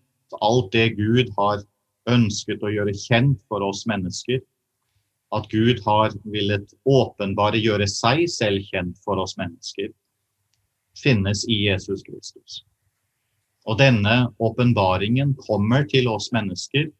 alt 0.43 0.71
det 0.75 0.89
Gud 0.99 1.31
har 1.37 1.63
ønsket 2.11 2.63
å 2.63 2.71
gjøre 2.73 2.93
kjent 2.97 3.39
for 3.49 3.63
oss 3.65 3.85
mennesker, 3.89 4.43
at 5.35 5.47
Gud 5.51 5.81
har 5.87 6.13
villet 6.31 6.75
åpenbare 6.85 7.59
gjøre 7.59 7.87
seg 7.89 8.27
selv 8.31 8.67
kjent 8.69 8.99
for 9.03 9.19
oss 9.19 9.35
mennesker, 9.39 9.89
finnes 10.95 11.43
i 11.51 11.65
Jesus 11.65 12.03
Kristus. 12.05 12.61
Og 13.65 13.79
denne 13.81 14.29
åpenbaringen 14.37 15.33
kommer 15.47 15.87
til 15.89 16.07
oss 16.11 16.29
mennesker 16.35 16.91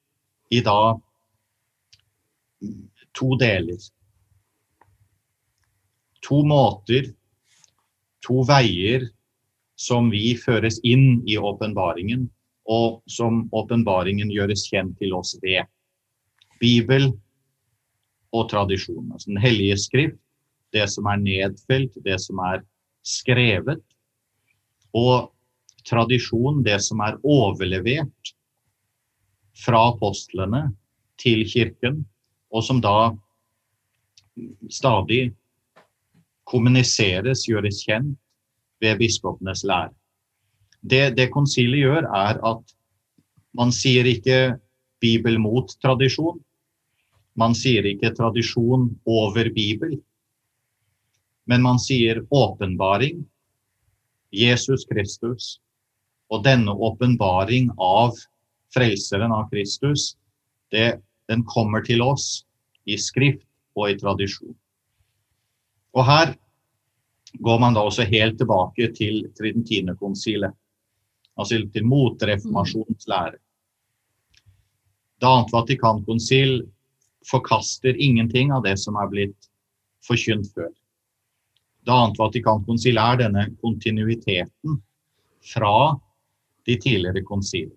i 0.51 0.61
da 0.65 0.95
to 3.15 3.35
deler. 3.39 3.79
To 6.25 6.41
måter, 6.47 7.11
to 8.25 8.41
veier 8.47 9.05
som 9.75 10.09
vi 10.09 10.33
føres 10.39 10.79
inn 10.87 11.21
i 11.27 11.37
åpenbaringen, 11.37 12.25
og 12.65 13.03
som 13.11 13.43
åpenbaringen 13.53 14.31
gjøres 14.33 14.65
kjent 14.71 14.95
til 15.01 15.13
oss 15.13 15.35
ved. 15.43 15.67
Bibel 16.61 17.11
og 18.33 18.49
tradisjon. 18.49 19.11
Altså 19.11 19.29
Den 19.29 19.43
hellige 19.43 19.77
skrift, 19.77 20.21
det 20.73 20.87
som 20.91 21.07
er 21.11 21.21
nedfelt, 21.21 21.93
det 22.03 22.17
som 22.23 22.39
er 22.43 22.63
skrevet. 23.05 23.83
Og 24.95 25.29
tradisjon, 25.85 26.63
det 26.65 26.79
som 26.83 27.03
er 27.05 27.19
overlevert 27.21 28.33
fra 29.55 29.85
apostlene 29.91 30.69
til 31.21 31.45
kirken, 31.47 32.03
og 32.55 32.63
som 32.63 32.79
da 32.83 33.11
stadig 34.71 35.33
kommuniseres, 36.47 37.45
gjøres 37.49 37.81
kjent 37.83 38.15
ved 38.83 38.99
biskopenes 38.99 39.65
lære. 39.67 39.93
Det, 40.85 41.15
det 41.17 41.31
konsiliet 41.33 41.87
gjør, 41.87 42.07
er 42.13 42.39
at 42.45 42.75
man 43.57 43.71
sier 43.73 44.05
ikke 44.07 44.57
Bibel 45.01 45.39
mot 45.41 45.71
tradisjon, 45.81 46.37
man 47.35 47.55
sier 47.57 47.85
ikke 47.89 48.13
tradisjon 48.15 48.91
over 49.09 49.49
Bibel, 49.55 49.97
men 51.49 51.65
man 51.65 51.79
sier 51.81 52.23
åpenbaring. 52.31 53.25
Jesus 54.35 54.85
Kristus. 54.89 55.59
Og 56.33 56.41
denne 56.43 56.73
åpenbaring 56.73 57.69
av 57.79 58.17
Frelseren 58.73 59.31
av 59.31 59.45
Kristus, 59.51 60.15
det, 60.73 60.97
den 61.29 61.43
kommer 61.45 61.83
til 61.85 62.03
oss 62.05 62.45
i 62.85 62.97
skrift 63.01 63.45
og 63.75 63.91
i 63.91 63.97
tradisjon. 63.99 64.55
Og 65.95 66.05
her 66.05 66.35
går 67.43 67.59
man 67.59 67.75
da 67.75 67.83
også 67.83 68.05
helt 68.07 68.37
tilbake 68.39 68.91
til 68.95 69.25
Tridentinerkonsilet, 69.37 70.53
altså 71.35 71.59
til 71.73 71.87
motreformasjonens 71.87 73.07
lære. 73.11 73.39
Det 75.19 75.27
annet 75.27 75.53
Vatikankonsil 75.53 76.57
forkaster 77.25 77.95
ingenting 77.97 78.51
av 78.53 78.63
det 78.65 78.75
som 78.79 78.97
er 78.99 79.09
blitt 79.11 79.49
forkynt 80.05 80.51
før. 80.53 80.71
Det 81.85 81.93
annet 81.93 82.19
Vatikankonsil 82.19 82.99
er 83.01 83.21
denne 83.23 83.45
kontinuiteten 83.63 84.79
fra 85.45 85.95
de 86.65 86.75
tidligere 86.81 87.23
konsiler. 87.25 87.75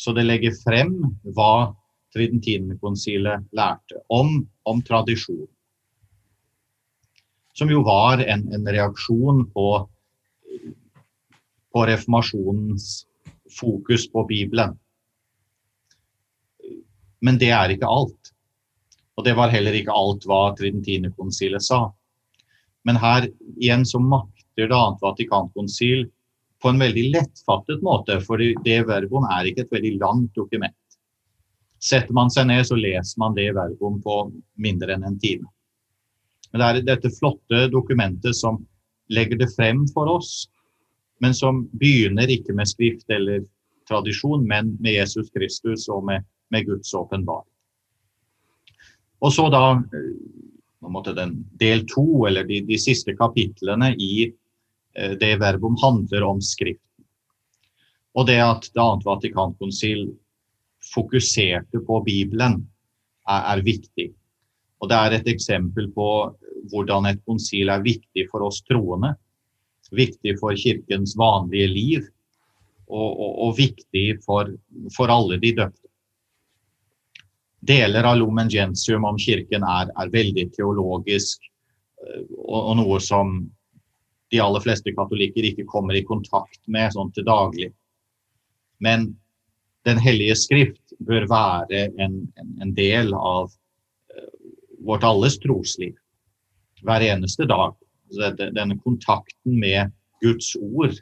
Så 0.00 0.14
det 0.16 0.24
legger 0.26 0.56
frem 0.62 0.94
hva 1.36 1.74
Tridentinerkonsilet 2.14 3.46
lærte 3.54 4.02
om, 4.10 4.40
om 4.66 4.82
tradisjon. 4.82 5.46
Som 7.54 7.70
jo 7.70 7.84
var 7.86 8.22
en, 8.24 8.46
en 8.54 8.66
reaksjon 8.66 9.44
på, 9.54 9.66
på 11.70 11.86
reformasjonens 11.86 12.90
fokus 13.60 14.08
på 14.10 14.24
Bibelen. 14.26 14.76
Men 17.20 17.38
det 17.38 17.52
er 17.54 17.74
ikke 17.74 17.90
alt. 17.90 18.32
Og 19.18 19.26
det 19.26 19.34
var 19.36 19.52
heller 19.52 19.76
ikke 19.76 19.94
alt 19.94 20.24
hva 20.26 20.54
Tridentinerkonsilet 20.58 21.62
sa. 21.62 21.84
Men 22.88 22.96
her 22.96 23.28
igjen 23.58 23.84
så 23.84 24.00
makter 24.00 24.70
det 24.70 24.76
annet 24.76 25.02
Vatikankonsil 25.04 26.06
på 26.60 26.72
en 26.72 26.80
veldig 26.80 27.06
lettfattet 27.14 27.82
måte, 27.84 28.18
for 28.24 28.40
det 28.40 28.78
verbum 28.88 29.26
er 29.32 29.48
ikke 29.48 29.66
et 29.66 29.74
veldig 29.76 29.94
langt 30.00 30.32
dokument. 30.36 30.76
Setter 31.80 32.12
man 32.16 32.30
seg 32.32 32.48
ned, 32.50 32.66
så 32.68 32.76
leser 32.76 33.20
man 33.22 33.36
det 33.36 33.50
verbum 33.56 34.00
på 34.04 34.16
mindre 34.60 34.96
enn 34.96 35.06
en 35.08 35.20
time. 35.20 35.48
Men 36.50 36.60
det 36.60 36.66
er 36.68 36.88
dette 36.88 37.12
flotte 37.14 37.68
dokumentet 37.72 38.36
som 38.36 38.58
legger 39.10 39.38
det 39.40 39.48
frem 39.54 39.86
for 39.94 40.10
oss, 40.10 40.48
men 41.20 41.34
som 41.36 41.64
begynner 41.78 42.30
ikke 42.32 42.54
med 42.56 42.68
skrift 42.68 43.08
eller 43.12 43.44
tradisjon, 43.88 44.44
men 44.46 44.74
med 44.80 44.98
Jesus 44.98 45.30
Kristus 45.34 45.88
og 45.88 46.04
med 46.08 46.26
med 46.50 46.66
Guds 46.66 46.94
åpenbaring. 46.94 47.46
Og 49.20 49.32
så 49.32 49.48
da 49.52 49.64
eh, 49.76 51.40
del 51.60 51.84
to, 51.88 52.26
eller 52.26 52.46
de, 52.48 52.62
de, 52.66 52.78
siste 52.80 53.14
kapitlene 53.16 53.92
i 54.00 54.30
eh, 54.96 55.12
det 55.20 55.34
verbum 55.42 55.76
handler 55.82 56.24
om 56.26 56.40
Skriften. 56.40 57.04
Og 58.16 58.26
det 58.26 58.40
at 58.42 58.70
Det 58.74 58.82
annet 58.82 59.06
Vatikankonsil 59.06 60.08
fokuserte 60.94 61.82
på 61.86 62.00
Bibelen, 62.06 62.60
er, 63.28 63.42
er, 63.54 63.64
viktig. 63.64 64.10
Og 64.80 64.90
det 64.90 64.96
er 64.98 65.16
et 65.18 65.28
eksempel 65.30 65.90
på 65.94 66.08
hvordan 66.70 67.08
et 67.10 67.20
konsil 67.28 67.70
er 67.72 67.84
viktig 67.84 68.26
for 68.30 68.46
oss 68.46 68.62
troende. 68.68 69.14
Viktig 69.90 70.36
for 70.40 70.54
kirkens 70.54 71.16
vanlige 71.18 71.68
liv, 71.70 72.08
og, 72.90 73.10
og, 73.10 73.32
og 73.46 73.54
viktig 73.58 74.06
for, 74.24 74.50
for 74.94 75.12
alle 75.12 75.38
de 75.42 75.54
døpte. 75.58 75.86
Deler 77.60 78.06
av 78.08 78.16
Lumen 78.16 78.48
Gentium 78.48 79.04
om 79.04 79.18
kirken 79.20 79.66
er, 79.68 79.90
er 79.92 80.12
veldig 80.12 80.46
teologisk, 80.54 81.42
eh, 82.06 82.22
og, 82.38 82.60
og, 82.60 82.76
noe 82.80 83.00
som 83.04 83.34
de 84.30 84.40
aller 84.40 84.62
fleste 84.64 84.94
katolikker 84.96 85.50
ikke 85.50 85.66
kommer 85.68 85.98
i 85.98 86.06
kontakt 86.06 86.62
med 86.70 86.94
sånn 86.94 87.10
til 87.12 87.26
daglig. 87.26 87.72
Men 88.80 89.10
Den 89.88 90.00
hellige 90.00 90.36
skrift 90.36 90.94
bør 91.00 91.26
være 91.30 91.86
en, 92.02 92.22
en, 92.60 92.74
del 92.76 93.14
av 93.16 93.48
uh, 93.48 94.50
vårt 94.84 95.06
alles 95.06 95.38
trosliv 95.40 95.96
hver 96.84 97.04
eneste 97.04 97.46
dag. 97.48 97.76
Denne 98.40 98.76
kontakten 98.82 99.56
med 99.60 99.92
Guds 100.24 100.52
ord, 100.56 100.96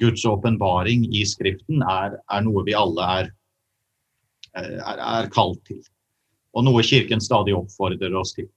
Guds 0.00 0.24
åpenbaring 0.26 1.04
i 1.14 1.22
Skriften, 1.28 1.84
er, 1.86 2.16
er 2.18 2.44
noe 2.44 2.64
vi 2.66 2.76
alle 2.76 3.12
er 3.20 3.30
er, 4.58 4.98
er 4.98 5.28
kalt 5.34 5.60
til. 5.68 5.82
Og 6.56 6.66
noe 6.66 6.82
Kirken 6.86 7.22
stadig 7.22 7.54
oppfordrer 7.56 8.14
oss 8.18 8.34
til. 8.36 8.48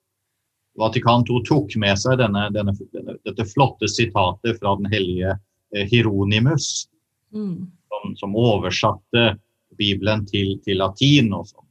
Vatikan 0.80 1.26
II 1.30 1.44
tok 1.46 1.76
med 1.78 2.00
seg 2.02 2.18
denne, 2.18 2.48
denne, 2.56 2.74
dette 3.28 3.46
flotte 3.52 3.90
sitatet 3.92 4.58
fra 4.58 4.74
den 4.80 4.90
hellige 4.90 5.36
Hieronimus. 5.74 5.90
Hieronymus, 5.92 6.66
mm. 7.34 7.68
Som, 8.04 8.16
som, 8.20 8.36
oversatte 8.36 9.38
Bibelen 9.80 10.26
til, 10.30 10.58
til 10.66 10.82
latin. 10.84 11.32
og 11.34 11.48
som 11.48 11.64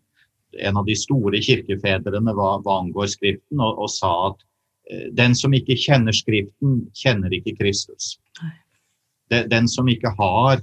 en 0.61 0.77
av 0.77 0.85
de 0.88 0.97
store 0.97 1.40
kirkefedrene 1.45 2.35
hva, 2.37 2.57
angår 2.79 3.12
Skriften, 3.12 3.61
og, 3.61 3.79
og, 3.79 3.90
sa 3.92 4.11
at 4.31 4.42
eh, 4.90 5.07
den 5.16 5.37
som 5.38 5.55
ikke 5.57 5.79
kjenner 5.81 6.16
Skriften, 6.16 6.83
kjenner 6.97 7.33
ikke 7.33 7.57
Kristus. 7.61 8.18
Den, 9.33 9.49
den 9.49 9.71
som 9.71 9.88
ikke 9.88 10.12
har 10.18 10.61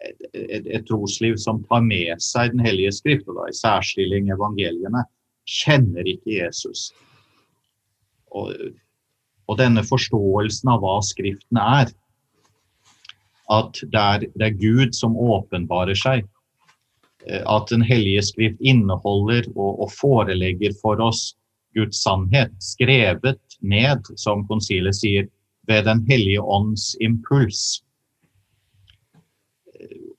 et, 0.00 0.66
et, 0.66 0.84
trosliv 0.88 1.38
som 1.40 1.62
tar 1.68 1.82
med 1.84 2.20
seg 2.24 2.54
Den 2.54 2.64
hellige 2.64 2.92
skrift, 2.96 3.28
og 3.28 3.40
da 3.40 3.48
i 3.48 3.56
særstilling 3.56 4.30
evangeliene, 4.32 5.04
kjenner 5.48 6.08
ikke 6.08 6.38
Jesus. 6.40 6.90
Og, 8.30 8.52
Og 9.50 9.56
denne 9.58 9.82
forståelsen 9.82 10.68
av 10.70 10.84
hva 10.84 11.00
Skriften 11.02 11.58
er, 11.58 11.88
at 13.50 13.80
det 13.82 14.00
er, 14.00 14.26
det 14.38 14.46
er 14.46 14.60
Gud 14.60 14.94
som 14.96 15.16
åpenbarer 15.18 15.98
seg, 15.98 16.24
eh, 17.26 17.42
at 17.42 17.70
Den 17.72 17.82
hellige 17.82 18.22
skrift 18.30 18.60
inneholder 18.60 19.48
og, 19.56 19.82
og, 19.82 19.90
forelegger 19.92 20.74
for 20.82 21.00
oss 21.02 21.34
Guds 21.74 22.02
sannhet, 22.02 22.54
skrevet 22.62 23.40
ned, 23.62 24.06
som 24.18 24.46
konsilet 24.48 24.96
sier, 24.96 25.28
ved 25.68 25.84
Den 25.86 26.04
hellige 26.08 26.42
ånds 26.42 26.94
impuls. 27.00 27.82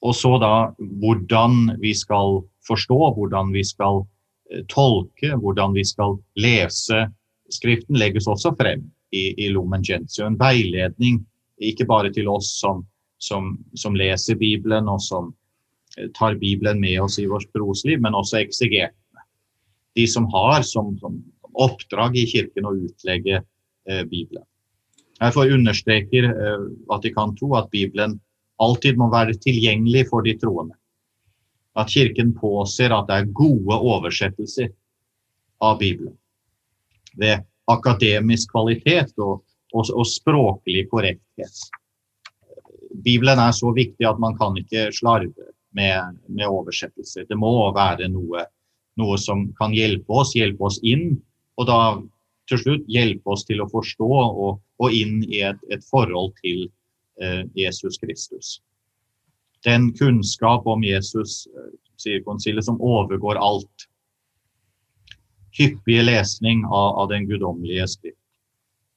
Og 0.01 0.15
så 0.15 0.37
da 0.41 0.71
hvordan 1.01 1.77
vi 1.81 1.93
skal 1.93 2.41
forstå, 2.67 2.99
hvordan 3.17 3.51
vi 3.53 3.63
skal 3.67 4.03
eh, 4.51 4.63
tolke, 4.69 5.35
hvordan 5.35 5.75
vi 5.77 5.87
skal 5.87 6.19
lese 6.35 7.07
Skriften, 7.51 7.97
legges 7.99 8.29
også 8.31 8.53
frem 8.55 8.85
i, 9.11 9.33
i 9.43 9.49
Lumen 9.51 9.83
Gentium. 9.83 10.29
En 10.31 10.37
veiledning, 10.39 11.17
ikke 11.59 11.83
bare 11.83 12.07
til 12.15 12.29
oss 12.31 12.53
som, 12.61 12.85
som, 13.21 13.53
som, 13.77 13.95
leser 13.95 14.35
Bibelen 14.39 14.89
og 14.89 15.01
som 15.03 15.31
eh, 15.97 16.09
tar 16.17 16.39
Bibelen 16.41 16.81
med 16.81 17.01
oss 17.03 17.19
i 17.21 17.27
vårt 17.29 17.49
trosliv, 17.53 18.01
men 18.01 18.17
også 18.17 18.41
eksegetene. 18.41 19.25
De 19.95 20.07
som 20.07 20.27
har 20.33 20.61
som, 20.67 20.95
som, 21.01 21.19
oppdrag 21.51 22.15
i 22.15 22.25
kirken 22.31 22.67
å 22.69 22.75
utlegge 22.87 23.41
eh, 23.41 24.03
Bibelen. 24.07 24.45
Derfor 25.19 25.51
understreker 25.53 26.29
eh, 26.31 26.67
Vatikan 26.89 27.35
II 27.37 27.57
at 27.59 27.69
Bibelen 27.73 28.17
alltid 28.61 28.97
må 28.97 29.09
være 29.11 29.35
tilgjengelig 29.41 30.07
for 30.09 30.25
de 30.25 30.37
troende. 30.39 30.77
At 31.77 31.91
Kirken 31.91 32.33
påser 32.35 32.91
at 32.91 33.07
det 33.07 33.19
er 33.19 33.35
gode 33.35 33.77
oversettelser 33.77 34.71
av 35.63 35.77
Bibelen. 35.79 36.15
Ved 37.19 37.45
akademisk 37.71 38.51
kvalitet 38.51 39.13
og, 39.19 39.43
og, 39.71 39.85
og 39.93 40.07
språklig 40.07 40.87
korrekthet. 40.91 41.61
Bibelen 42.93 43.39
er 43.39 43.53
så 43.55 43.71
viktig 43.75 44.07
at 44.07 44.19
man 44.19 44.35
kan 44.39 44.57
ikke 44.59 44.89
slarve 44.95 45.51
med, 45.77 46.17
med 46.27 46.47
oversettelser. 46.47 47.27
Det 47.29 47.37
må 47.39 47.53
være 47.75 48.09
noe, 48.11 48.45
noe, 48.99 49.19
som 49.21 49.47
kan 49.59 49.75
hjelpe 49.75 50.21
oss, 50.21 50.33
hjelpe 50.35 50.67
oss 50.67 50.79
inn, 50.83 51.15
og 51.59 51.69
da 51.69 51.79
til 52.51 52.59
slutt 52.59 52.89
hjelpe 52.91 53.31
oss 53.31 53.45
til 53.47 53.61
å 53.63 53.69
forstå 53.71 54.09
og, 54.09 54.59
og 54.81 54.95
inn 54.95 55.21
i 55.29 55.43
et, 55.47 55.59
et 55.71 55.83
forhold 55.87 56.33
til 56.41 56.65
eh, 57.21 57.45
Jesus 57.55 57.99
Kristus. 58.01 58.57
Den 59.65 59.91
kunnskap 59.95 60.67
om 60.67 60.83
Jesus, 60.83 61.45
eh, 61.53 61.71
sier 62.01 62.23
konsilet, 62.25 62.65
som 62.65 62.81
overgår 62.81 63.39
alt. 63.39 63.87
Hyppige 65.55 66.03
lesning 66.07 66.65
av, 66.65 66.97
av 67.03 67.11
den 67.11 67.27
guddommelige 67.29 67.87
skrift. 67.93 68.17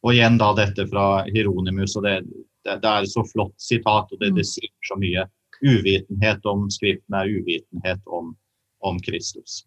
Og 0.05 0.17
igjen 0.17 0.37
da 0.41 0.51
dette 0.57 0.87
fra 0.91 1.25
Hieronymus. 1.31 1.97
og 1.97 2.05
det, 2.05 2.19
det, 2.65 2.81
det 2.83 2.91
er 2.91 3.09
så 3.11 3.25
flott 3.29 3.55
sitat, 3.61 4.11
og 4.11 4.21
det, 4.21 4.33
det, 4.35 4.45
mm. 4.45 4.51
sier 4.51 4.73
så 4.89 4.99
mye. 5.01 5.27
Uvitenhet 5.65 6.47
om 6.51 6.67
Skriften 6.73 7.17
er 7.17 7.31
uvitenhet 7.31 8.01
om, 8.11 8.35
om 8.85 9.01
Kristus. 9.05 9.63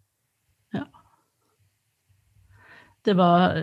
Ja. 0.75 0.83
Det 3.07 3.15
var 3.15 3.55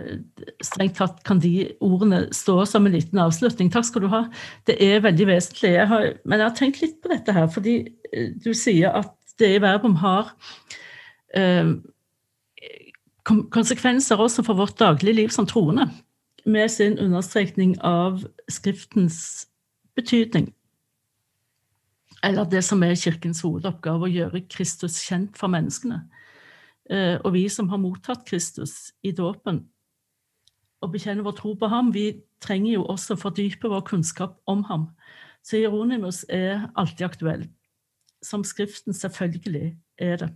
strengt 0.65 0.97
tatt 0.97 1.19
kan 1.27 1.39
de 1.43 1.67
ordene 1.85 2.23
stå 2.33 2.63
som 2.69 2.87
en 2.87 2.95
liten 2.95 3.21
avslutning. 3.21 3.69
Takk 3.73 3.85
skal 3.85 4.05
du 4.05 4.09
ha. 4.09 4.23
Det 4.65 4.79
er 4.81 5.03
veldig 5.05 5.27
vesentlig. 5.29 5.75
Jeg 5.75 5.89
har, 5.91 6.07
men 6.25 6.41
jeg 6.41 6.49
har 6.49 6.55
tenkt 6.57 6.81
litt 6.81 6.97
på 7.03 7.11
dette 7.13 7.35
her, 7.35 7.45
fordi 7.53 7.75
eh, 8.11 8.31
du 8.41 8.55
sier 8.57 8.95
at 9.03 9.13
det 9.39 9.51
i 9.57 9.61
verbum 9.61 9.99
har 10.01 10.31
eh, 11.37 11.75
konsekvenser 13.25 14.21
også 14.21 14.45
for 14.47 14.57
vårt 14.57 14.79
daglige 14.79 15.19
liv 15.19 15.33
som 15.33 15.47
troende 15.49 15.89
med 16.45 16.69
sin 16.71 16.99
understrekning 16.99 17.75
av 17.81 18.21
Skriftens 18.49 19.47
betydning. 19.95 20.51
Eller 22.23 22.45
det 22.49 22.63
som 22.65 22.83
er 22.83 22.97
Kirkens 22.97 23.41
hovedoppgave, 23.45 24.07
å 24.07 24.11
gjøre 24.11 24.45
Kristus 24.49 24.99
kjent 25.05 25.37
for 25.37 25.51
menneskene. 25.51 26.03
Eh, 26.89 27.17
og 27.23 27.33
vi 27.33 27.47
som 27.49 27.69
har 27.69 27.81
mottatt 27.81 28.25
Kristus 28.27 28.93
i 29.05 29.13
dåpen 29.15 29.63
og 30.85 30.91
bekjenner 30.93 31.25
vår 31.25 31.37
tro 31.39 31.53
på 31.57 31.69
ham, 31.71 31.89
vi 31.93 32.21
trenger 32.43 32.75
jo 32.75 32.87
også 32.93 33.15
å 33.15 33.21
fordype 33.23 33.69
vår 33.71 33.85
kunnskap 33.87 34.37
om 34.49 34.61
ham. 34.69 34.89
Så 35.45 35.57
Hieronymus 35.57 36.23
er 36.29 36.67
alltid 36.77 37.07
aktuell. 37.07 37.45
Som 38.25 38.43
Skriften 38.45 38.93
selvfølgelig 38.93 39.75
er 40.01 40.21
det. 40.21 40.29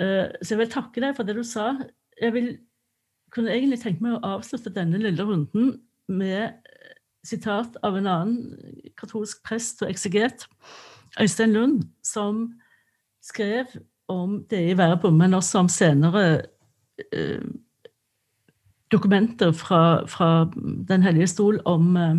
Eh, 0.00 0.32
så 0.40 0.54
jeg 0.54 0.62
vil 0.62 0.72
takke 0.72 1.04
deg 1.04 1.16
for 1.16 1.28
det 1.28 1.36
du 1.36 1.44
sa. 1.46 1.74
Jeg 2.20 2.36
vil 2.36 2.48
kunne 3.34 3.52
egentlig 3.54 3.80
tenke 3.82 4.04
meg 4.04 4.18
å 4.18 4.36
avslutte 4.36 4.72
denne 4.74 5.00
lille 5.02 5.26
runden 5.26 5.74
med 6.08 6.42
eh, 6.44 6.94
sitat 7.26 7.76
av 7.82 7.96
en 7.98 8.08
annen 8.10 8.92
katolsk 9.00 9.42
prest 9.46 9.82
og 9.82 9.90
ekseget, 9.90 10.46
Øystein 11.20 11.54
Lund, 11.54 11.82
som 12.02 12.46
skrev 13.22 13.70
om 14.10 14.42
det 14.50 14.60
i 14.70 14.76
verbum, 14.76 15.16
men 15.18 15.34
også 15.34 15.64
om 15.64 15.70
senere 15.72 16.24
eh, 17.12 17.42
dokumenter 18.92 19.52
fra, 19.52 20.06
fra, 20.06 20.50
Den 20.88 21.02
hellige 21.02 21.26
stol 21.26 21.60
om, 21.64 21.96
eh, 21.96 22.16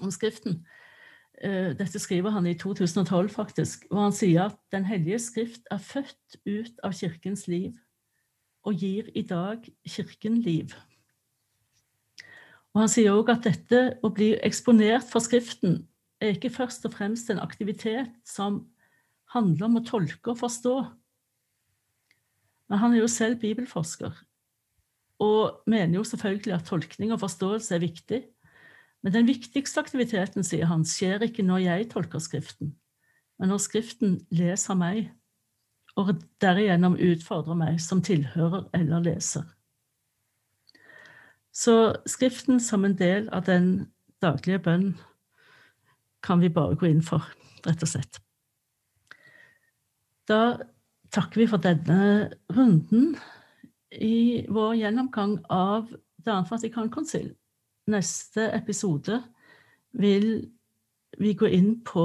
om 0.00 0.10
Skriften. 0.10 0.64
Eh, 1.42 1.76
dette 1.76 1.98
skriver 1.98 2.30
han 2.30 2.46
i 2.46 2.54
2012, 2.54 3.28
faktisk, 3.28 3.86
hvor 3.90 4.08
han 4.08 4.12
sier 4.12 4.48
at 4.48 4.56
Den 4.72 4.84
hellige 4.84 5.18
skrift 5.18 5.62
er 5.70 5.78
født 5.78 6.40
ut 6.46 6.80
av 6.82 6.92
kirkens 6.92 7.46
liv 7.48 7.72
og 8.66 8.76
gir 8.76 9.08
i 9.16 9.22
dag 9.26 9.64
Kirken 9.88 10.40
liv. 10.44 10.74
Og 12.74 12.84
Han 12.84 12.90
sier 12.92 13.14
òg 13.16 13.32
at 13.32 13.46
dette 13.46 13.80
å 14.04 14.12
bli 14.14 14.34
eksponert 14.46 15.08
for 15.10 15.24
Skriften 15.24 15.80
er 16.20 16.36
ikke 16.36 16.52
først 16.52 16.84
og 16.86 16.94
fremst 16.94 17.30
en 17.32 17.42
aktivitet 17.42 18.12
som 18.28 18.62
handler 19.34 19.66
om 19.66 19.78
å 19.80 19.86
tolke 19.86 20.32
og 20.32 20.40
forstå. 20.42 20.74
Men 22.70 22.82
han 22.82 22.94
er 22.94 23.02
jo 23.02 23.10
selv 23.10 23.40
bibelforsker, 23.42 24.12
og 25.20 25.64
mener 25.66 25.98
jo 25.98 26.04
selvfølgelig 26.06 26.54
at 26.54 26.68
tolkning 26.68 27.14
og 27.14 27.22
forståelse 27.22 27.74
er 27.74 27.82
viktig. 27.82 28.20
Men 29.02 29.14
den 29.16 29.26
viktigste 29.26 29.80
aktiviteten, 29.82 30.44
sier 30.46 30.68
han, 30.70 30.84
skjer 30.86 31.24
ikke 31.26 31.42
når 31.46 31.64
jeg 31.64 31.88
tolker 31.94 32.22
Skriften, 32.22 32.74
men 33.40 33.50
når 33.50 33.64
Skriften 33.64 34.20
leser 34.30 34.78
meg 34.78 35.08
og 36.00 36.14
derigjennom 36.42 36.96
utfordrer 36.96 37.58
meg 37.58 37.80
som 37.82 38.02
tilhører 38.04 38.66
eller 38.76 39.04
leser. 39.04 39.44
Så 41.52 41.96
Skriften 42.08 42.60
som 42.62 42.84
en 42.86 42.96
del 42.96 43.28
av 43.34 43.44
den 43.48 43.90
daglige 44.22 44.62
bønn 44.64 44.90
kan 46.24 46.40
vi 46.40 46.52
bare 46.52 46.76
gå 46.76 46.88
inn 46.90 47.02
for, 47.04 47.24
rett 47.66 47.82
og 47.82 47.90
slett. 47.90 48.20
Da 50.28 50.60
takker 51.10 51.42
vi 51.42 51.48
for 51.50 51.62
denne 51.62 52.30
runden 52.54 53.14
i 53.90 54.46
vår 54.48 54.76
gjennomgang 54.84 55.40
av 55.50 55.90
Det 56.20 56.28
andre 56.28 56.52
Vatikankonsil. 56.52 57.30
Neste 57.88 58.50
episode 58.52 59.22
vil 59.96 60.50
vi 61.18 61.32
gå 61.34 61.48
inn 61.48 61.78
på 61.80 62.04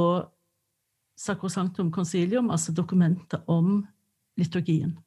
Sacrosanctum 1.16 1.92
Concilium, 1.92 2.50
altså 2.52 2.74
dokumentet 2.76 3.42
om 3.48 3.86
liturgien. 4.38 4.98